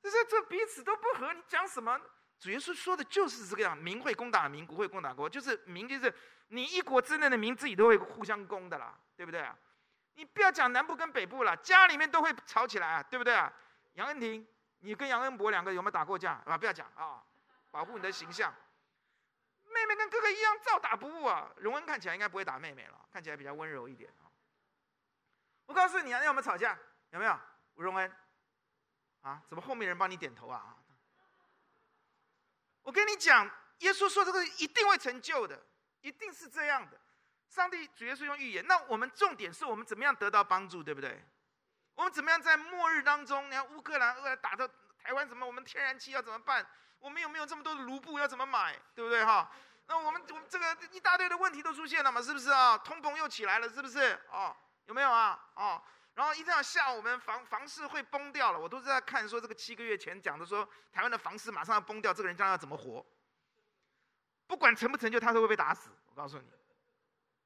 [0.02, 2.00] 这这这彼此都不合，你讲什么？
[2.40, 6.14] 主耶稣说的就是这个样，民会攻打民，国会攻打国，就是民就是
[6.48, 9.54] 你一国之内的民自己都会互相攻的啦，对不对啊？
[10.16, 13.52] 你不要讲南部跟北部了，家里面都会吵起来啊，对不对啊？
[13.96, 14.48] 杨恩婷，
[14.80, 16.58] 你跟杨恩伯两个有没有打过架啊？
[16.58, 17.22] 不要讲啊，
[17.70, 18.54] 保护你的形象。
[19.74, 21.50] 妹妹跟哥哥一样照打不误啊！
[21.58, 24.28] 荣恩看起来应该不会打妹妹了，看起来比较温柔一点啊。
[25.66, 26.78] 我告诉你啊，你有没有吵架？
[27.12, 27.40] 有没有？
[27.76, 28.16] 吴荣恩，
[29.22, 30.76] 啊，怎么后面人帮你点头啊？
[32.82, 35.62] 我跟你讲，耶稣说这个一定会成就的，
[36.02, 37.00] 一定是这样的。
[37.48, 41.24] 上帝主耶稣用预言，那我们重点是我们怎么样得到帮助，对不对？
[41.96, 43.48] 我们怎么样在末日当中？
[43.48, 44.68] 你看乌克兰俄打到
[45.10, 46.64] 台湾，怎么我们天然气要怎么办？
[47.00, 49.50] 我们有没有这么多的卢布要怎么买，对不对哈？
[49.88, 52.78] 那我们我们这个一大堆的问题都出现了嘛，是不是啊？
[52.78, 54.22] 通膨又起来了，是不是？
[54.32, 55.44] 哦，有没有啊？
[55.56, 55.82] 哦，
[56.14, 58.60] 然后一定要吓我们房房市会崩掉了。
[58.60, 63.04] 我都是在看说这个七个月前讲的说台湾的房市马上要崩掉，这个人将来要怎么活？
[64.46, 65.90] 不管成不成就，他都会被打死。
[66.06, 66.48] 我告诉你，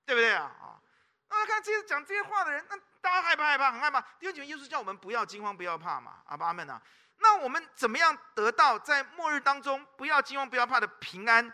[0.06, 0.52] 对不对啊？
[0.60, 0.82] 啊，
[1.30, 4.02] 那看这些讲这些话的人，那大家害怕害怕很害怕。
[4.20, 6.22] 第二句耶稣叫我们不要惊慌，不要怕嘛。
[6.26, 6.82] 阿爸阿们啊。
[7.24, 11.52] 那我们怎么样得到在末日当中不要惊慌、不要怕的平安？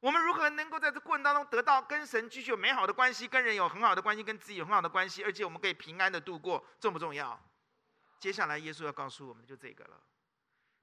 [0.00, 7.40] 我们如何能够在这过程当中得到跟神继续有美好的关系，跟人有很好的关系，跟自己有很好的关系，而且我们可以平安的度过，重不重要？
[8.18, 10.00] 接下来耶稣要告诉我们的就这个了。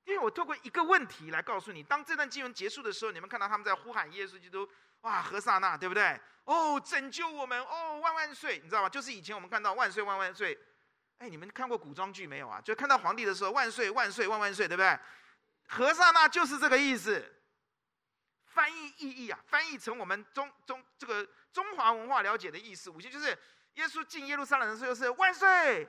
[0.05, 4.67] 因为我透过一个问题来告诉你，当这段经文结束的时候，你们看到他们在呼喊耶稣基督，
[5.01, 6.17] 哇，和散那，对不对？
[6.45, 8.87] 哦，拯救我们，哦，万万岁，你知道吧？
[8.87, 10.57] 就是以前我们看到万岁万万岁。
[11.19, 12.59] 哎，你们看过古装剧没有啊？
[12.61, 14.99] 就看到皇帝的时候，万岁万岁万万岁，对不对？
[15.67, 17.35] 和尚那就是这个意思。
[18.45, 23.37] 翻译意义啊，翻译成我们中中这个中华文化了解的意思，五节就是
[23.75, 25.87] 耶稣进耶路撒冷的时候是万岁。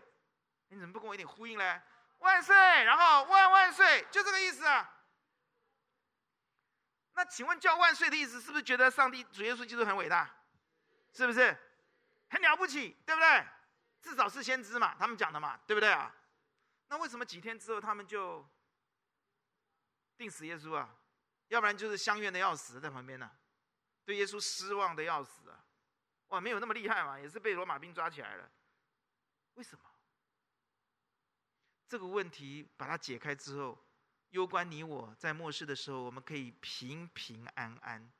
[0.69, 1.83] 你怎么不跟我一点呼应呢？
[2.19, 4.89] 万岁，然后万万岁，就这个意思啊。
[7.15, 10.31] 那请问叫万岁的意思，是不是觉得上帝主耶稣基督很伟大？
[11.13, 11.57] 是不是？
[12.29, 13.45] 很了不起，对不对？
[14.03, 16.15] 至少是先知嘛，他们讲的嘛，对不对啊？
[16.89, 18.45] 那为什么几天之后他们就
[20.17, 20.97] 定死耶稣啊？
[21.49, 23.31] 要不然就是相怨的要死，在旁边呢、
[24.05, 25.65] 对耶稣失望的要死啊！
[26.29, 28.49] 哇，没有那么厉害嘛，也是被罗马兵抓起来了。
[29.55, 29.85] 为什么？
[31.89, 33.77] 这个问题把它解开之后，
[34.29, 38.13] 攸关你我在末世的时候，我们可以平平安安，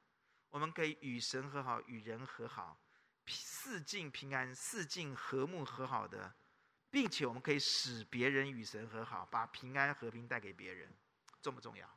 [0.49, 2.80] 我们可以与神和好，与人和好，
[3.31, 6.35] 四境平安，四境和睦和好的，
[6.91, 10.93] 并且我们可以使别人与神和好，把平安和平带给别人，
[11.43, 11.89] 重不重要？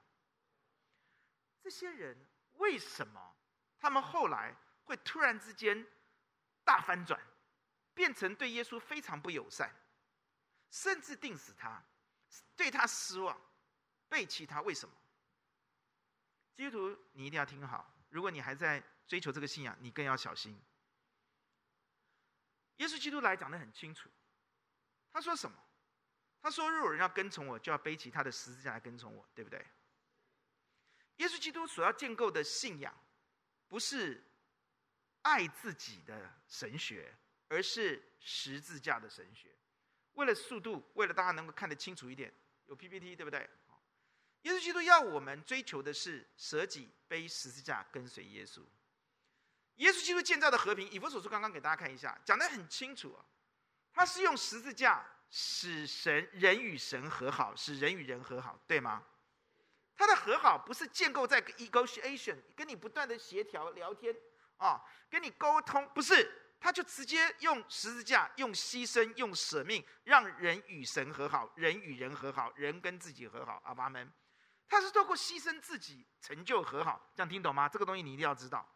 [1.62, 2.17] 这些人
[2.54, 3.36] 为什么
[3.80, 5.86] 他们后来会突然之间
[6.63, 7.19] 大翻转，
[7.93, 9.74] 变成对耶稣非常不友善，
[10.69, 11.84] 甚至定死他，
[12.56, 13.39] 对他失望，
[14.10, 14.62] 背弃他？
[14.62, 14.96] 为什么？
[16.56, 20.62] 基督徒，你一定要听好，如果你还在追求这个信仰，你更要小心。
[22.78, 24.10] 耶稣基督来讲得很清楚，
[25.12, 25.58] 他说什么？
[26.42, 29.66] 他说：“若有人要跟从我，就要背起他的十字架来跟从我，对不对？”
[31.18, 32.94] 耶稣基督所要建构的信仰，
[33.70, 34.22] 不是
[35.22, 37.16] 爱自己的神学，
[37.48, 39.56] 而是十字架的神学。
[40.14, 42.34] 为了速度，为了大家能够看得清楚一点，
[42.66, 43.50] 有 PPT 对不对？
[44.42, 48.62] 耶稣基督要我们追求的是舍己背十字架跟随耶稣。
[49.78, 53.26] 耶稣基督建造的和平，以弗所书刚刚给大家看一下，讲得很清楚啊。
[53.92, 59.04] 他是用十字架使神人与神和好，使人与人和好，对吗？
[59.96, 64.16] 他的和好不是建构在 negotiation，跟你不断的协调聊天
[64.58, 73.62] 啊，跟你沟通，不是，他就直接用十字架、用牺牲、用舍命，让人与神和好，人与人和好，人跟自己和好。
[73.66, 74.12] 阿爸们，
[74.68, 77.70] 他是透过牺牲自己成就和好，这样听懂吗？
[77.70, 78.68] 这个东西你一定要知道。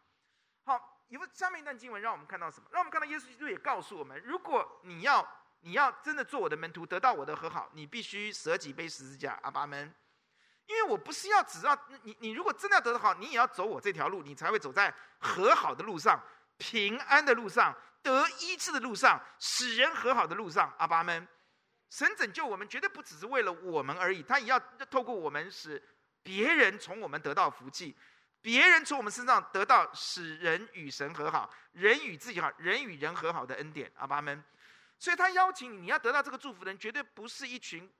[0.68, 2.68] 好，以后下面一段经文让我们看到什么？
[2.70, 5.26] 让我们看到耶稣基督也告诉我们：如果你要
[5.60, 9.38] 你要真的做我的门徒，得到我的和好，你必须舍己背十字架。
[9.42, 9.92] 阿爸们。
[10.66, 16.22] 因为我不是要只要你，你如果真的要得到好，你也要走我这条路，你才会走在和好的路上、
[16.58, 20.70] 平安的路上、得医治的路上、使人和好的路上。
[20.76, 21.26] 阿爸们，
[21.88, 25.82] 神拯救我们绝对不只是为了我们而已，他也要透过我们使
[26.22, 27.96] 别人从我们得到福气，
[28.40, 33.90] 别人从我们身上得到使人与神和好、人与自己好、人与人和好的恩典。
[33.96, 34.42] 阿爸们，
[34.98, 37.90] 所以他邀请你，你要得到这个祝福的人，绝对不是一群，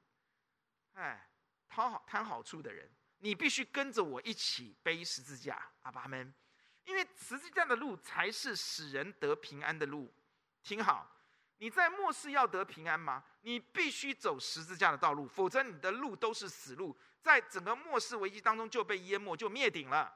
[0.94, 1.24] 哎。
[1.70, 6.34] 讨好贪好处的人，你必须跟着我一起背十字架，阿爸们，
[6.86, 10.10] 因为十字架的路才是使人得平安的路。
[10.62, 11.06] 听好，
[11.58, 13.22] 你在末世要得平安吗？
[13.42, 20.10] 你必须走十字架的道路，否则你的路都是死路，在整个末世危机当中就被淹没，就灭顶了。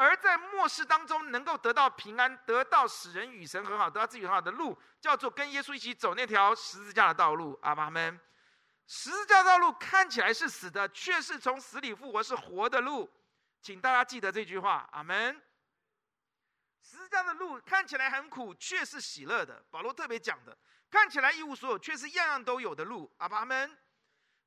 [0.00, 8.18] 而在末世当中能够得到平安，得到使人与神和好，得到自己很好的路，叫做跟耶稣一起走那条十字架的道路，阿爸们。
[8.86, 13.12] 十字架道路看起来是死的，却是从死里复活，是活的路。
[13.60, 15.42] 请大家记得这句话，阿门。
[16.80, 19.60] 十字架的路看起来很苦，却是喜乐的。
[19.68, 20.56] 保罗特别讲的，
[20.88, 23.12] 看起来一无所有，却是样样都有的路。
[23.18, 23.76] 阿爸们，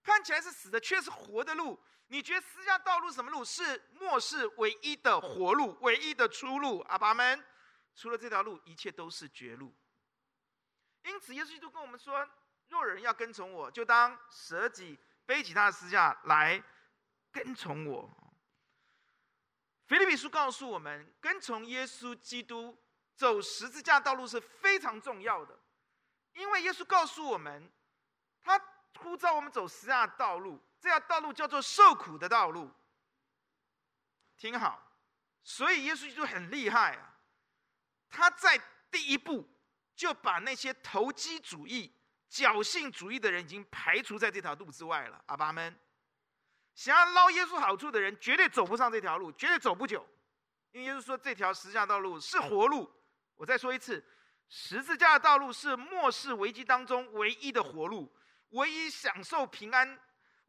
[0.01, 1.77] 看起来是死的，却是活的路。
[2.11, 3.43] 你觉得十字架道路什么路？
[3.43, 6.79] 是末世唯一的活路，唯一的出路。
[6.81, 7.41] 阿爸们，
[7.95, 9.73] 除了这条路，一切都是绝路。
[11.03, 12.27] 因此，耶稣基督跟我们说。
[12.67, 16.61] 若人要跟从我，就当舍己，背起他的十字架来
[17.31, 18.09] 跟从我。
[19.87, 22.77] 腓立比书告诉我们，跟从耶稣基督
[23.15, 25.57] 走十字架道路是非常重要的，
[26.33, 27.71] 因为耶稣告诉我们，
[28.41, 28.57] 他
[28.99, 32.69] 呼召我们走十字架道路，这条道路叫做受苦的道路。
[34.35, 34.91] 听好，
[35.43, 37.13] 所以耶稣基督很厉害啊，
[38.09, 39.47] 他在第一步
[39.95, 41.95] 就把那些投机主义。
[42.31, 45.77] 侥幸主义的人已经排除在这条路之外了，阿爸们，
[46.73, 50.07] 想要捞耶稣好处的人绝对走不上这条路，绝对走不久，
[50.71, 52.89] 因为耶稣说这条十字架道路是活路。
[53.35, 54.01] 我再说一次，
[54.47, 58.09] 十字架的道路是末世危机当中唯一的活路，
[58.51, 59.99] 唯一享受平安，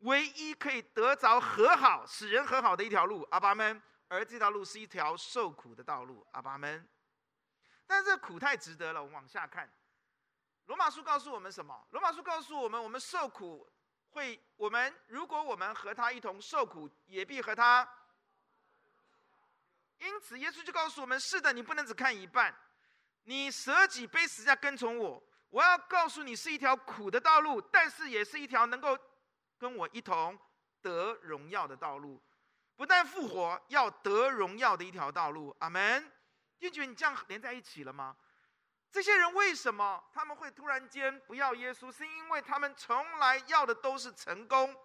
[0.02, 3.82] 唯一可以得着和好、使人和好的一条路，阿爸们。
[4.08, 6.86] 而这条路是一条受苦的道路，阿爸们。
[7.86, 9.70] 但是这苦太值得了，我们往下看。
[10.66, 11.86] 罗马书告诉我们什么？
[11.90, 13.70] 罗马书告诉我们，我们受苦
[14.10, 17.88] 会，我们如果我们和他一同受苦，也必和他。
[19.98, 22.54] 因此，耶稣就告诉我们：是的，你不能只看一半，
[23.22, 25.22] 你舍己背十字架跟从我。
[25.48, 28.98] 我要告诉你，是一条苦的道路，但是也是一条能够
[29.62, 30.36] 跟我一同
[30.80, 32.20] 得荣耀的道路。
[32.74, 35.54] 不但复活，要得荣耀的一条道路。
[35.60, 36.10] 阿门。
[36.58, 38.16] 弟兄，你这样连在一起了吗？
[38.90, 41.92] 这些人为什么他们会突然间不要耶稣？
[41.92, 44.76] 是因为他们从来要的都是成功，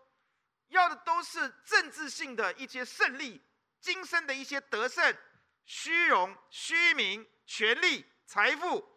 [0.67, 3.41] 要的都是政治性的一些胜利，
[3.79, 5.17] 今生的一些得胜、
[5.65, 8.87] 虚荣、虚名、权力、财富。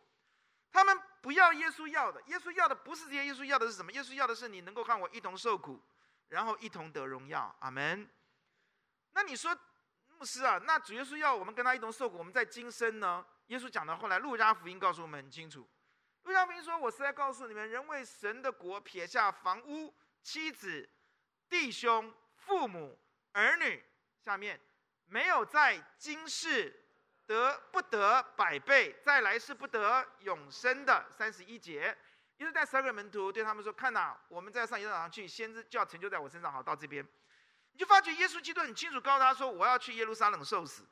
[0.72, 3.90] 他们不要耶稣要的，耶稣要的不是这些，耶稣要的是什么？
[3.92, 5.80] 耶稣要的是你能够和我一同受苦，
[6.28, 7.54] 然后一同得荣耀。
[7.60, 8.08] 阿门。
[9.12, 9.56] 那你说，
[10.06, 13.26] 牧师啊，那主耶稣要我们跟他一同受苦，我们在今生呢？
[13.46, 15.68] 耶稣讲的，后来路加福音告诉我们很清楚。
[16.22, 19.92] 路加福音说：“我是在告诉你们，人为神的国撇下房屋、
[20.22, 20.88] 妻子、
[21.48, 22.96] 弟兄、父母、
[23.32, 23.82] 儿女，
[24.20, 24.60] 下面
[25.06, 26.79] 没有在今世
[27.30, 31.96] 得不得百倍，在来世不得永生的。”三十一节，
[32.38, 36.52] 耶稣带十二个门徒对他们说：“看呐，我们在上耶路撒冷去，先知就要成就在我身上。
[36.52, 37.06] 好，到这边，
[37.70, 40.84] 你就发觉耶稣基督很清楚告诉他说：我要去耶路撒冷受死。”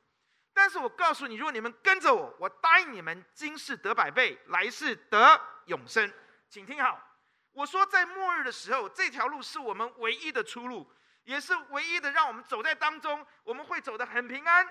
[0.54, 6.12] 但是我告诉你，如果你们跟着我，我答应你们，今世得百倍，来世得永生。
[6.48, 7.00] 请听好，
[7.50, 10.88] 我说在末日的时候，这条路是我们唯一的出路，
[11.24, 14.68] 也是唯一的让我们走在当中，我们会走得很平安。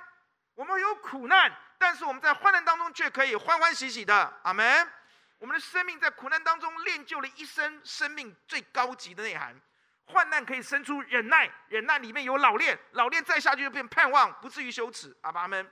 [0.57, 4.39] 我们有苦难，但是我们在患难当中却可以欢欢喜喜的。
[4.41, 4.91] 阿门。
[5.37, 9.55] 我们的生命在苦难当中练就了一生生命最高级的内涵。
[10.05, 15.15] 患难可以生出忍耐，忍耐里面有老练，老练再下去就变盼望，不至于羞耻。
[15.21, 15.71] 阿爸们。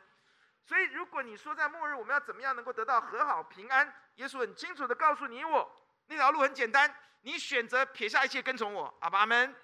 [0.64, 5.76] 所以，如果你说在末日我们要怎么样能够得到和好平安，耶稣很清楚的告诉你我，
[6.06, 9.56] 那条路很简单，你选择撇下一切跟从我，阿爸们，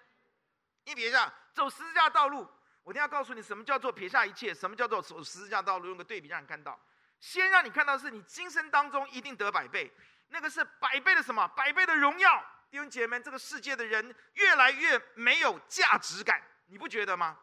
[0.86, 2.50] 你撇下走十字架道路，
[2.84, 6.80] 我一定要告诉你什么叫做撇下一切，什么叫做走十字架道路，用个对比让你看到，
[7.20, 9.92] 先让你看到是你今生当中一定得百倍，
[10.30, 11.48] 那个是百倍的什么？
[11.50, 12.46] 百倍的荣耀。
[12.70, 17.38] 弟兄姐妹们，这个世界的人越来越没有价值感，你不觉得吗？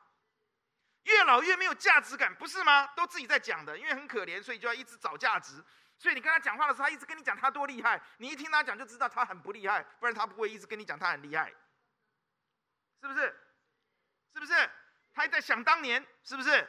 [1.05, 2.87] 越老越没有价值感，不是吗？
[2.97, 5.63] 都自己在讲的，因为很可怜，所以就要一直找价值。
[5.99, 11.53] 所以你跟他讲话的时候，他一直跟你讲他多厉害，你一听他讲就知道他很不厉害，不然他不会一直跟你讲他很厉害，
[13.03, 13.21] 是不是？
[14.33, 14.71] 是不是？
[15.19, 16.65] 他还在想当年，是不是？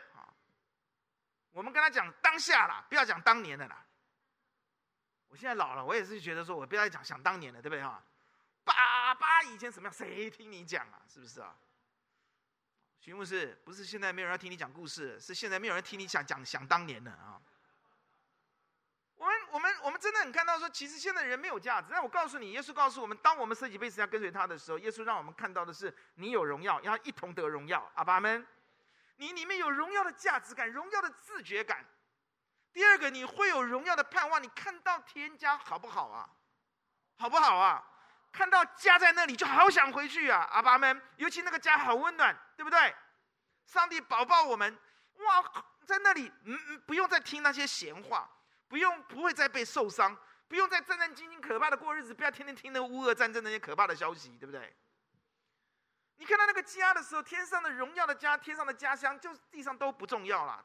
[1.51, 3.85] 我们跟他讲当下啦，不要讲当年的啦。
[5.27, 8.03] 我现在老了，我也是觉得说，我不要再讲想当年的，对不对哈？
[8.63, 9.93] 爸爸以前什么样？
[9.93, 10.99] 谁听你讲啊？
[11.07, 11.55] 是不是啊？
[12.99, 17.39] 徐牧师，不是现在没有人要听你讲故事，是现在没有人听你讲讲想当年的啊。
[19.51, 21.87] 我们我们真的很看到说，其实现在人没有价值。
[21.91, 27.89] 但我告诉你，耶稣告诉我们，当我们舍己背十字架跟随他的时候，耶稣让我们看到的是，你有荣耀，要一同得荣耀。
[27.95, 28.45] 阿爸们，
[29.17, 31.85] 你里面有荣耀的价值感，荣耀的自觉感。
[32.71, 34.41] 第二个，你会有荣耀的盼望。
[34.41, 36.29] 你看到天家好不好啊？
[37.17, 37.83] 好不好啊？
[38.31, 40.47] 看到家在那里，就好想回去啊！
[40.51, 42.95] 阿爸们，尤其那个家好温暖，对不对？
[43.65, 44.77] 上帝保抱我们，
[45.17, 48.29] 哇，在那里，嗯嗯，不用再听那些闲话，
[48.69, 50.15] 不用，不会再被受伤，
[50.47, 54.73] 不用再战战兢兢、可怕的过日子，不要天天听那乌俄战争那些可怕的消息，对不对？
[56.17, 60.63] 你看到那个家的时候，天上的荣耀的家，天上的家乡，就地上都不重要了。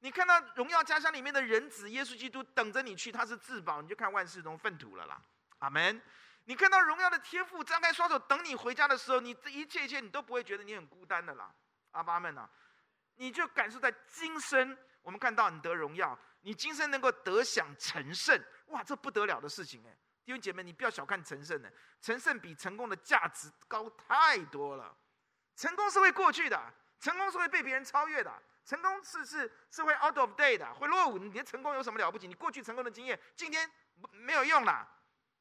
[0.00, 5.20] 你看到荣耀家乡里面的人子耶稣基督等着你去，他是至宝，你就看万事都粪土了啦。
[5.58, 6.00] 阿门。
[6.46, 11.50] 你看到荣耀的天父张开双手等你回家的时候，你这一切一切你都不会觉得你很孤单的啦，
[11.92, 12.46] 阿爸们呐，
[13.14, 19.96] 你就感受在今生，我们看到你得荣耀，你今生能够得享成圣，哇，这不得了的事情哎！
[20.24, 21.68] 弟兄姐妹，你不要小看成圣呢，
[22.00, 24.94] 成圣比成功的价值高太多了。
[25.56, 28.30] 成功是会过去的，成功是会被别人超越的，
[28.64, 31.18] 成功是是是会 out of date 的，会落伍。
[31.18, 32.28] 你的成功有什么了不起？
[32.28, 33.70] 你过去成功的经验，今天
[34.12, 34.88] 没有用了。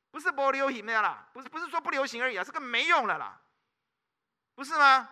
[0.10, 3.41] 不是不流行的啦，不是不是说不流行而已啊，这个没用了啦，
[4.54, 5.10] 不是吗？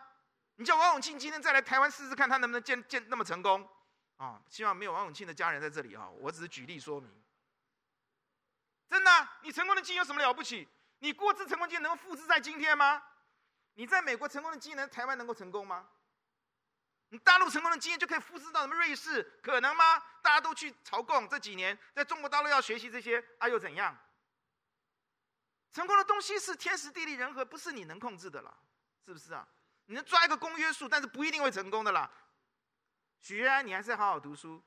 [0.56, 3.68] 你叫王永庆今天再来台湾试试看，他能不能建建那么成功
[4.22, 4.40] 啊？
[4.48, 7.10] 希望没有王永庆的家人在这里啊，我只是举例说明。
[8.88, 10.68] 真的，你成功的经验有什么了不起？
[11.00, 13.02] 你过去成功经验能够复制在今天吗？
[13.74, 15.88] 你在美国成功的经验，台湾能够成功吗？
[17.10, 19.24] 你大陆成功的经验就可以复制到什么瑞士？
[19.42, 19.98] 可能吗？
[20.22, 23.98] 大家都去朝贡这几年，在中国大陆要学习这些，啊又怎样？
[25.74, 28.56] 成功的东西是天时地利人和，不是你能控制的了，
[29.04, 29.48] 是不是啊？
[29.86, 32.10] 你能抓一个公约数，但是不一定会成功的啦。
[33.22, 34.62] 许安，你还是要好好读书，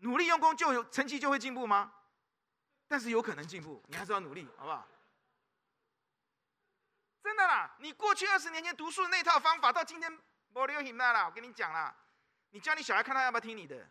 [0.00, 1.92] 努力用功就有成绩就会进步吗？
[2.88, 4.88] 但是有可能进步，你还是要努力，好不好？
[7.22, 10.10] 真的啦，你过去二十年前读书的那套方法，到今天
[10.48, 11.26] 没有用啦。
[11.26, 11.94] 我跟你讲啦，
[12.50, 13.88] 你教你小孩看他要不要听你的。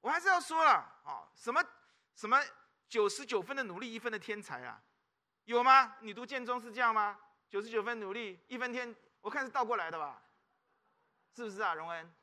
[0.00, 0.72] 我还是要说了
[1.04, 1.64] 啊，什么
[2.14, 2.40] 什么。
[2.88, 4.80] 九十九分的努力，一分的天才啊，
[5.44, 5.94] 有吗？
[6.00, 7.20] 你读建中是这样吗？
[7.50, 10.22] 九十九分努力，一分天，我看是倒过来的吧？
[11.34, 12.14] 是不是啊，荣恩？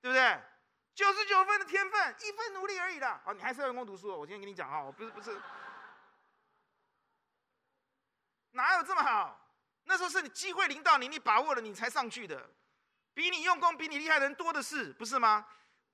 [0.00, 0.40] 对不对？
[0.94, 3.22] 九十九分的天分，一分努力而已啦。
[3.24, 4.08] 哦，你还是要用功读书。
[4.08, 5.40] 我今天跟你讲啊，我不是不是，
[8.52, 9.38] 哪有这么好？
[9.84, 12.50] 那时候是你机会临到你，你把握了，你才上去的。
[13.14, 15.46] 比你用功、比你厉害的人多的是，不是吗？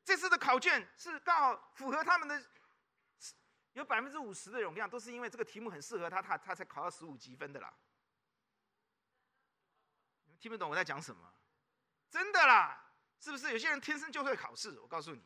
[0.05, 2.43] 这次的考卷是刚好符合他们的，
[3.73, 7.73] 有百分之五十的容量，都是因为这个题目很适合他，他他才考到十五级分的啦。
[10.25, 11.33] 你们听不懂我在讲什么？
[12.11, 12.83] 真的啦，
[13.21, 13.53] 是不是？
[13.53, 14.79] 有些人天生就会考试。
[14.81, 15.23] 我告诉你，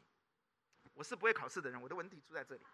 [0.94, 2.66] 我是不会考试的人，我的问题出在这里。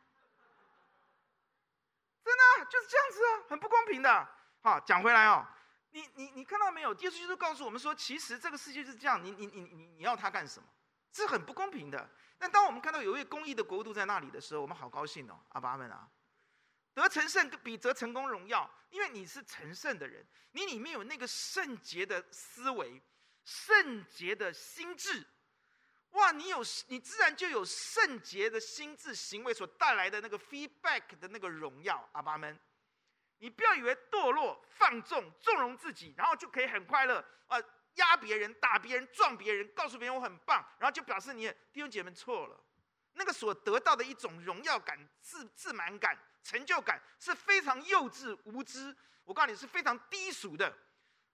[2.24, 4.28] 真的就是这样子啊，很不公平的。
[4.62, 5.46] 好，讲回来哦。
[5.90, 6.92] 你你你看到没有？
[6.94, 10.68] 耶稣基督告诉我们说，其实这个世界是这样，你你你你你要他干什么？
[11.12, 12.11] 是很不公平的。
[12.36, 16.07] 但当我们看到有一位公义的国度在那里的时候，我们好高兴哦，阿爸们啊，
[16.92, 23.00] 得成圣比得成功荣耀，因为你是成圣的人，你里面有那个圣洁的思维、
[23.47, 25.24] 圣洁的心智，
[26.11, 32.59] 哇，你有你自然就有圣洁的心智行为所带来的那个 feedback 的那个荣耀，阿爸们。
[33.38, 37.57] 你不要以为堕落、放纵、纵容自己，然后就可以很快乐啊！
[37.94, 42.61] 压别人、打别人、撞别人，告诉别人我很棒，然后就表示你弟兄姐妹错了。
[43.12, 48.94] 那个所得到的一种荣耀感、自自满感、成就感，是非常幼稚无知。
[49.24, 50.76] 我告诉你是非常低俗的。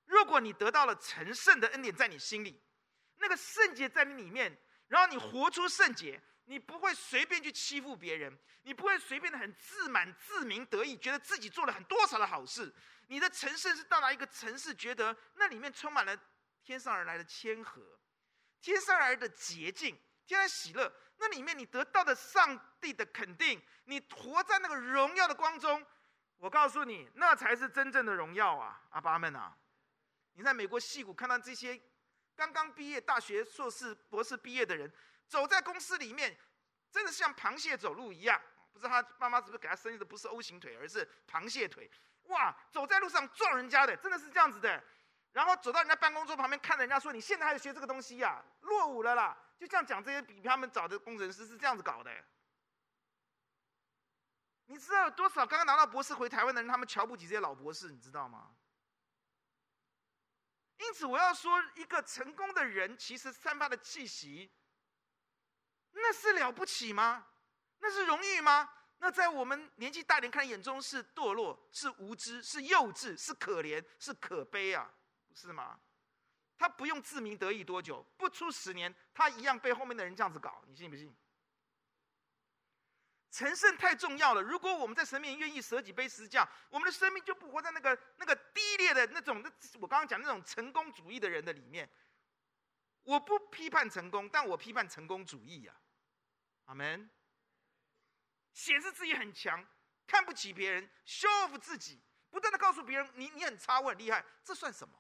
[0.07, 2.61] 如果你得到了成圣的恩典在你心里，
[3.17, 4.57] 那个圣洁在你里面，
[4.89, 6.21] 然后你活出圣洁。
[6.47, 12.71] 你不会随便去欺负别人，你不会随便的很自满、自鸣得意，觉得自己做了很多少的好事。
[13.07, 16.19] 你的成圣是到达一个城市，觉得那里面充满了
[16.65, 17.81] 天上而来的谦和，
[18.61, 19.97] 天上而来的洁净，
[20.27, 20.93] 天然喜乐。
[21.19, 25.87] 那里面你得到的上帝的肯定，你活在那个荣耀的光中。
[26.39, 28.83] 我告诉你，那才是真正的荣耀啊！
[28.91, 29.57] 阿爸们啊，
[30.35, 31.81] 你在美国矽谷看到这些
[32.35, 34.93] 刚刚毕业大学硕士、博士毕业的人。
[35.29, 36.37] 走在公司里面，
[36.91, 38.39] 真的像螃蟹走路一样。
[38.71, 41.91] 不知道他妈妈是不是给他生的不是 O 型腿，而是螃蟹腿。
[42.25, 44.83] 哇，走在路上撞人家的，真的是这样子的。
[45.33, 52.13] 然后走到人家办公桌旁边，看着人家说：“你现在还学这个东西呀、落伍了啦！”就这样讲，这些比他们早的工程师是这样子搞的。
[54.67, 58.51] 你知道有多少刚刚拿到博士回台湾的人，他们瞧不起这些老博士，你知道吗？
[60.79, 64.51] 因此，我要说，一个成功的人其实散发的气息。
[65.93, 67.27] 那是了不起吗？
[67.79, 68.69] 那是荣誉吗？
[68.99, 74.89] 那在我们年纪大点看眼中是堕落，是无知，是幼稚，是可怜，是可悲啊，
[75.29, 75.79] 不是吗？
[76.57, 81.15] 他不用自鸣得意多久，不出十年，他一样被后面的人这样子搞，你信不信？
[83.33, 84.43] 成圣太重要了。
[84.43, 91.89] 如果我们在神面前愿意舍己背十字架，我们的生命就不活在那个那个低劣的那种，那我刚刚讲那种成功主义的人的里面。
[93.05, 95.73] 我不批判成功，但我批判成功主义呀、
[96.67, 97.11] 啊，阿门。
[98.53, 99.67] 显示自己很强，
[100.07, 101.99] 看不起别人，show off 自己，
[102.31, 104.95] 不断的告诉别人你你很差，我很厉害，这算什么？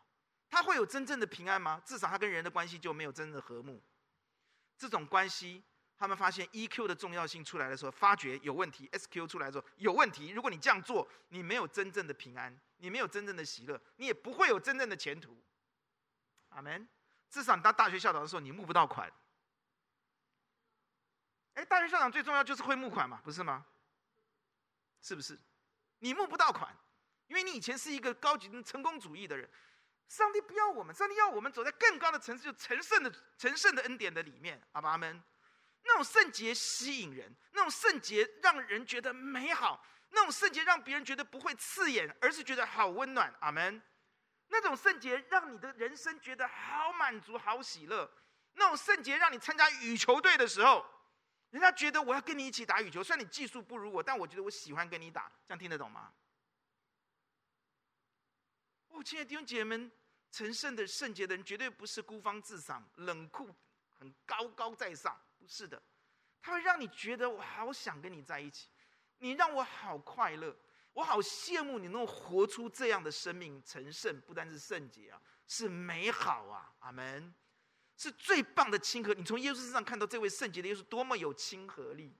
[0.48, 1.80] 他会有真正的平安吗？
[1.84, 3.80] 至少他跟人的关系就没有真正的和睦。
[4.78, 5.62] 这种关系，
[6.02, 10.30] 他们发现 EQ 的重要性出来的时候，发觉有问题；SQ 出来的时候有问题。
[10.30, 15.40] 如果你这样做，你没有真正的平安，你没有真正的喜乐，你也不会有真正的前途。
[16.48, 16.88] 阿门。
[17.30, 19.08] 至少你当大学校长的时候，你募不到款。
[21.54, 23.64] 哎，大学校长最重要就是会募款嘛，不是吗？
[25.00, 25.38] 是不是？
[26.00, 26.76] 你募不到款，
[27.28, 29.48] 因为你以前是一个高级成功主义的人。
[30.08, 34.60] 上帝不要我们，上帝要我们走在更高的层次，就成圣的成圣的恩典的里面。
[34.72, 35.22] 阿爸阿们，
[35.84, 43.34] 那种圣洁吸引人，那种圣洁让人觉得美好，那种圣洁让别人觉得不会刺眼，而是觉得好温暖。
[43.40, 43.82] 阿门。
[44.48, 48.10] 那种圣洁让你的人生觉得好满足、好喜乐。
[48.54, 50.84] 那种圣洁让你参加羽球队的时候，
[51.50, 53.02] 人家觉得我要跟你一起打羽球。
[53.02, 55.32] 虽然你技术不如我，但我觉得我喜欢跟你打。
[55.48, 56.12] 这样听得懂吗？
[58.88, 59.90] 哦，亲爱的弟兄姐妹们，
[60.30, 63.48] 成圣的圣洁的人绝对不是孤芳自赏、冷酷、
[63.98, 65.82] 很高高在上，不是的。
[66.40, 68.68] 他会让你觉得我好想跟你在一起，
[69.18, 70.56] 你让我好快乐。
[70.92, 77.34] 我好羡慕你能够活出这样的生命，成圣不单是圣洁啊，是美好啊，阿门，
[77.96, 79.14] 是最棒的亲和。
[79.14, 82.14] 你从耶稣身上看到这位圣洁的耶稣多么有亲和力，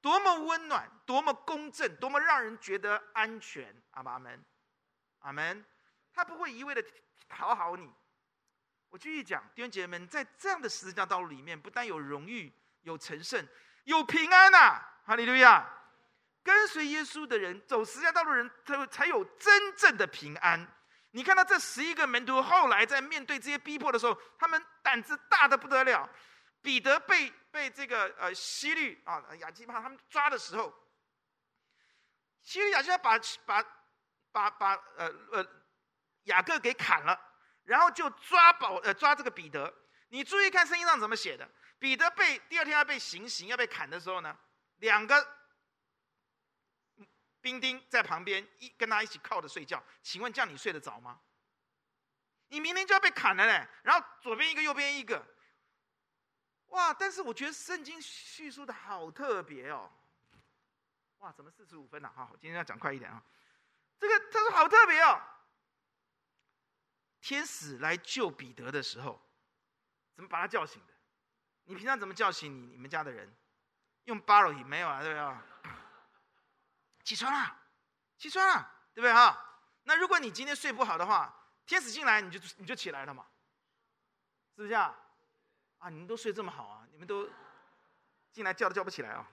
[0.00, 4.44] 多么温暖，多么公正，多么让人觉得安全，阿门，
[5.18, 5.64] 阿门。
[6.12, 6.82] 他不会一味的
[7.28, 7.92] 讨好你。
[8.96, 13.46] 我继续讲，弟兄姐妹们，在这样的十字架道路里面，不但有荣誉，有成圣，
[13.84, 15.68] 有平安呐、哈利路亚。
[16.42, 20.66] 跟随耶稣的人，走十字架道路的人，才才有真正的平安。
[21.10, 26.08] 你看到这十一个门徒后来在面对这些逼迫的时候，他们胆子大的不得了，
[26.62, 30.72] 彼得被被这个呃西律啊亚基帕他们抓的时候，
[32.40, 33.62] 西律亚基帕把把
[34.32, 35.46] 把把呃呃
[36.22, 37.20] 雅各给砍了，
[37.66, 39.72] 然后就抓保呃抓这个彼得。
[40.08, 41.46] 你注意看圣经上怎么写的？
[41.78, 44.34] 彼得被第二天要被行刑要被砍的时候呢，
[44.76, 45.36] 两个
[47.42, 49.84] 兵丁在旁边一跟他一起靠着睡觉。
[50.02, 51.20] 请问这样你睡得着吗？
[52.48, 55.22] 你明天就要被砍了嘞，然后左边一个右边一个。
[56.68, 56.94] 哇！
[56.94, 59.90] 但是我觉得圣经叙述的好特别哦。
[61.18, 62.12] 哇，怎么四十五分了？
[62.14, 63.22] 好，今天要讲快一点啊。
[63.98, 65.20] 这个他说好特别哦。
[67.26, 69.20] 天使来救彼得的时候，
[70.14, 70.92] 怎么把他叫醒的？
[71.64, 73.28] 你平常怎么叫醒你你们家的人？
[74.04, 75.02] 用巴罗伊没有啊？
[75.02, 75.72] 对不对？
[77.02, 77.60] 起床了，
[78.16, 79.36] 起床了，对不对哈？
[79.82, 81.34] 那如果你今天睡不好的话，
[81.66, 83.26] 天使进来你就你就起来了嘛？
[84.54, 84.96] 是不是啊？
[85.78, 86.86] 啊，你们都睡这么好啊？
[86.92, 87.28] 你们都
[88.30, 89.28] 进来叫都叫不起来啊？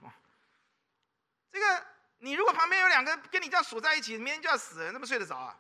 [1.52, 1.86] 这个，
[2.18, 5.60] 你如果旁边有两个跟你这样锁在一起，明天就要死了，怎么睡得着啊？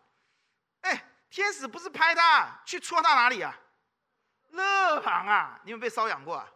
[1.34, 3.57] 天使不是拍他，去戳他哪里啊？
[4.51, 5.59] 肋旁啊！
[5.63, 6.47] 你有被搔痒过啊？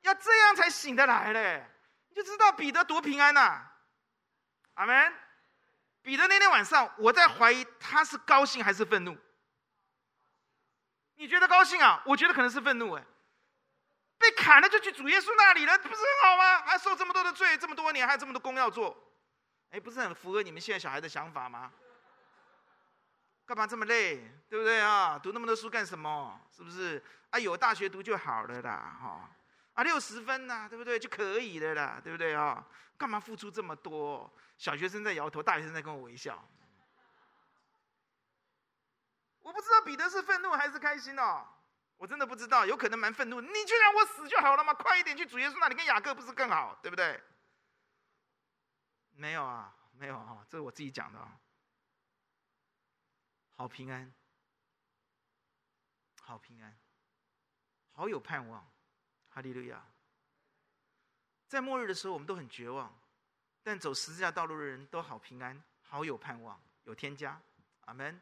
[0.00, 1.64] 要这样才醒得来嘞，
[2.08, 3.64] 你就知道彼得多平安呐、
[4.74, 5.14] 阿门。
[6.02, 9.16] 彼得那天晚上，我在怀疑他是高兴还是愤怒。
[11.14, 12.02] 你觉得高兴啊？
[12.06, 13.04] 我觉得可能是愤怒哎。
[14.18, 16.62] 被砍了就去主耶稣那里了，不是很好吗？
[16.62, 18.96] 还受这么多的罪，这么多年还有这么多工要做，
[19.70, 21.72] 哎，不是很符合你们现在小孩的想法吗？
[23.46, 24.16] 干嘛这么累，
[24.48, 25.16] 对不对啊？
[25.16, 26.40] 读那么多书干什么？
[26.50, 27.02] 是不是？
[27.30, 29.30] 啊，有大学读就好了啦，哈！
[29.74, 30.98] 啊，六十分呐，对不对？
[30.98, 32.66] 就可以了啦，对不对啊？
[32.98, 34.28] 干嘛付出这么多？
[34.58, 36.42] 小学生在摇头，大学生在跟我微笑。
[39.42, 41.46] 我不知道彼得是愤怒还是开心哦。
[41.98, 43.40] 我真的不知道，有可能蛮愤怒。
[43.40, 47.22] 你就让我死就好了嘛，快一点去主耶稣那里跟雅各不是更好，对不对？
[49.12, 51.30] 没有啊，没有啊，这是我自己讲的啊。
[53.56, 54.12] 好平安，
[56.20, 56.78] 好平安，
[57.90, 58.70] 好有盼望，
[59.30, 59.82] 哈利路亚。
[61.48, 62.94] 在末日的时候，我们都很绝望，
[63.62, 67.40] 但走十字架道路的人都好平安，好有盼望，有天加，
[67.86, 68.20] 阿门。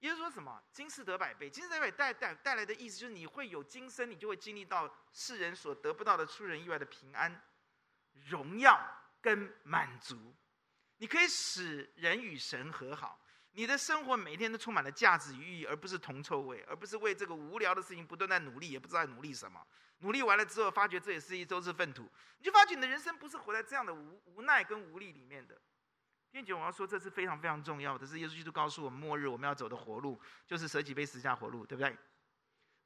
[0.00, 0.62] 耶稣说什么？
[0.70, 7.42] 今世得百倍，今世得百倍带带带来的意思就是你会有今生，你就会经历到世人所得不到的出人意外的平安、
[8.12, 8.78] 荣耀
[9.20, 10.32] 跟满足。
[10.98, 13.18] 你可以使人与神和好，
[13.56, 19.64] 你的生活每天都充满了价值与意义，而不是铜臭味，而不是为这个无聊的事情不断在努力，也不知道在努力什么。
[20.00, 22.02] 努力完了之后，发觉这也是一周是粪土，
[22.38, 25.56] 你就发觉你的人生不是活在这样的无无奈跟无力里面的。
[26.32, 31.96] 并且我要说，这是非常非常重要的，是耶稣基督告诉我们，末日我们要走的活路，就是舍己背十字架活路，对不对？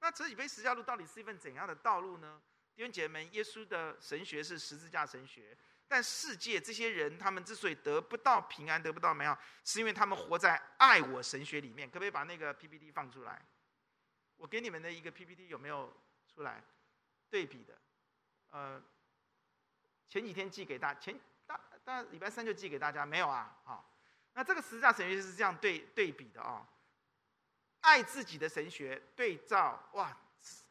[0.00, 2.42] 那舍己背十字架路到底是一份怎样的道路呢？
[2.76, 5.56] 弟兄姐妹们，耶稣的神学是十字架神学，
[5.89, 11.89] 但世界这些人，他们之所以得不到平安，得不到美好，是因为他们活在爱我神学里面。
[11.89, 13.41] 可不可以把那个 PPT 放出来？
[14.36, 15.93] 我给你们的一个 PPT 有没有
[16.32, 16.62] 出来？
[17.30, 17.78] 对比的，
[18.51, 18.82] 呃，
[20.09, 21.18] 前几天寄给大前。
[21.47, 23.57] 大大礼拜三就寄给大家，没有啊？
[23.64, 23.91] 好，
[24.34, 26.68] 那这个十字架神学是这样对对比的啊。
[27.80, 30.14] 爱自己的神学对照，哇，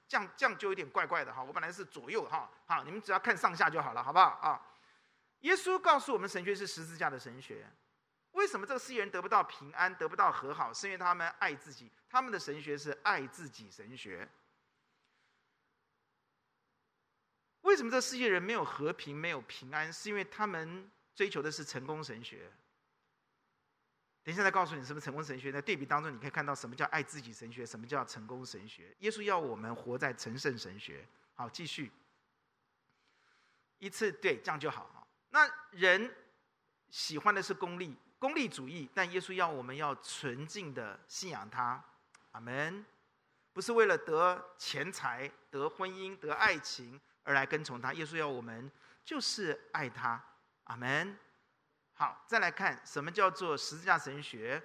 [0.08, 1.42] 这样这样就有点怪怪的哈。
[1.42, 4.62] 我本来是左右哈，好，你们只要看上下就好了，好不好啊？
[5.42, 7.66] 耶稣告诉我们，神学是十字架的神学。
[8.32, 10.74] 为什么这个世界人得不到平安，得不到和好？
[10.74, 14.28] 是因为他们爱自己，他们的神学是爱自己神学。
[17.62, 19.92] 为什么这世界人没有和平，没有平安？
[19.92, 20.90] 是因为他们。
[21.18, 22.48] 追求的是成功神学。
[24.22, 25.52] 等一下再告诉你什么成功神学。
[25.52, 28.96] 在对比当中，你可以看到什么叫爱自己神学，什么叫成功神学。
[29.00, 31.08] 耶稣要我们活在成圣神学。
[31.34, 31.92] 好，继续。
[33.80, 35.07] 一次对，这样就好。
[35.38, 36.12] 那人
[36.90, 41.80] 喜欢的是功利，功利主义，但耶稣要我们要纯净的信仰他。
[42.32, 42.84] 阿门。
[43.54, 47.94] 不是为了得钱财、得婚姻、得爱情而来跟从他。
[47.94, 48.72] 耶稣要我们
[49.06, 50.20] 就是爱他。
[50.64, 51.16] 阿门。
[51.94, 54.60] 好，再来看什么叫做十字架神学？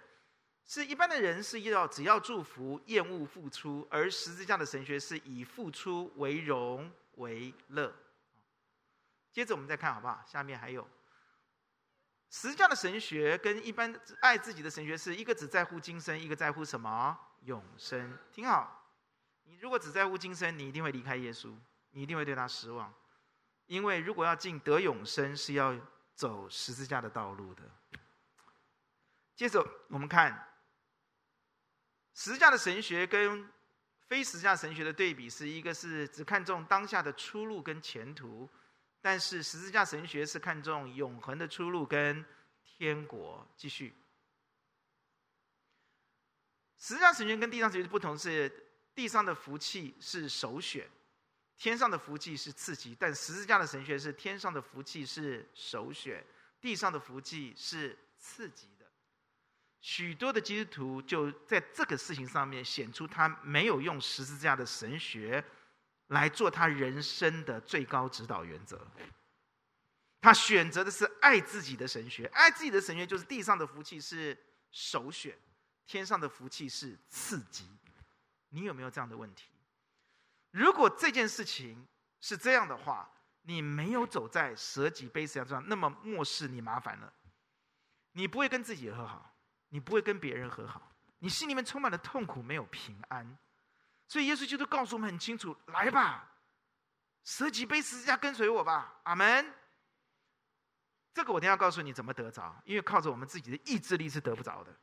[0.64, 7.94] 是一般的人是要只要祝福，厌恶付出；而十字架的神学是以付出为荣为乐。
[9.32, 10.22] 接着我们再看好不好？
[10.26, 10.86] 下面还有
[12.30, 17.18] 十字架的神学跟一般爱自己的神学是一个只在乎今生，一个在乎什么？
[17.42, 18.16] 永生。
[18.30, 18.88] 听好，
[19.44, 21.54] 你如果只在乎今生，你一定会离开耶稣，
[21.90, 22.92] 你一定会对他失望。
[23.66, 25.74] 因为如果要进得永生，是要
[26.14, 27.62] 走十字架的道路的。
[29.34, 30.48] 接着我们看
[32.14, 33.50] 十字架的神学跟
[34.06, 38.48] 非十字架神学的对比是一个是只看重当下的出路跟前途，
[39.02, 42.24] 但是十字架神学是看重永恒的出路跟
[42.64, 43.46] 天国。
[43.56, 43.92] 继续，
[46.78, 48.50] 十字架神学跟地上神学的不同是，
[48.94, 50.88] 地上的福气是首选，
[51.58, 56.24] 天上的福气是次级，但十字架的神学是天上的福气是首选，
[56.60, 58.86] 地上的福气是次级的。
[59.80, 65.44] 许多的基督徒就在这个事情上面显出他没有用十字架的神学
[66.12, 68.80] 来做他人生的最高指导原则。
[70.20, 74.36] 他选择的是爱自己的神学，爱自己的神学就是地上的福气是
[74.70, 75.36] 首选，
[75.86, 77.68] 天上的福气是次级。
[78.50, 79.50] 你有没有这样的问题？
[80.50, 81.86] 如果这件事情
[82.20, 83.10] 是这样的话，
[83.42, 87.12] 你没有走在舍己悲死上，那么末世你麻烦了，
[88.12, 89.30] 你不会跟自己和好。
[89.74, 93.38] 你不会跟别人和好，你心里面充满了痛苦，没有平安。
[94.12, 96.30] 所以耶稣基督告诉我们很清楚：来吧，
[97.24, 99.00] 舍己背十字架跟随我吧。
[99.04, 99.54] 阿门。
[101.14, 104.76] 这个我一定要告诉你怎么得着，因为靠着我们自己的意志力是得不着的。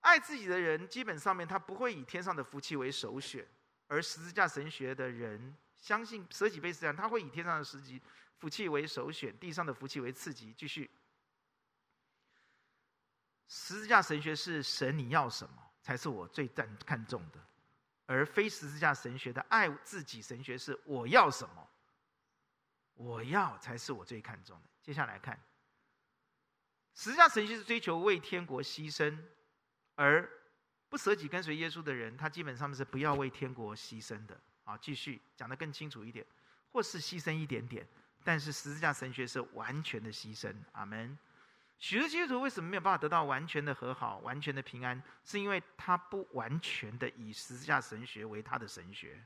[0.00, 3.46] 爱自己的人，基本上面他不会以天上的福气为首选，
[3.86, 8.02] 而十字架神学的人相信舍己背十字架，他会以天上的十级
[8.38, 10.52] 福气为首选，地上的福气为次级。
[10.58, 10.90] 继续。
[13.46, 17.40] 十字架神学是神你要什么才是我最赞看重的，
[18.06, 21.68] 而非十字架神学的爱自己神学是我要什么，
[22.94, 24.68] 我要才是我最看重的。
[24.82, 25.40] 接下来看，
[26.94, 29.16] 十字架神学是追求为天国牺牲，
[29.94, 30.30] 而
[30.88, 34.38] 不舍己跟随耶稣的人，他基本上是不要为天国牺牲的。
[34.64, 36.26] 好，继续讲得更清楚一点，
[36.72, 37.86] 或是牺牲一点点，
[38.22, 40.54] 但是十字架神学是完全的牺牲。
[40.72, 41.18] 阿门。
[41.80, 45.02] 许多基督徒为什么没有办法得到完全的和好、完全的平安？
[45.24, 49.18] 是因为他不完全的以十字架神学为他的神学，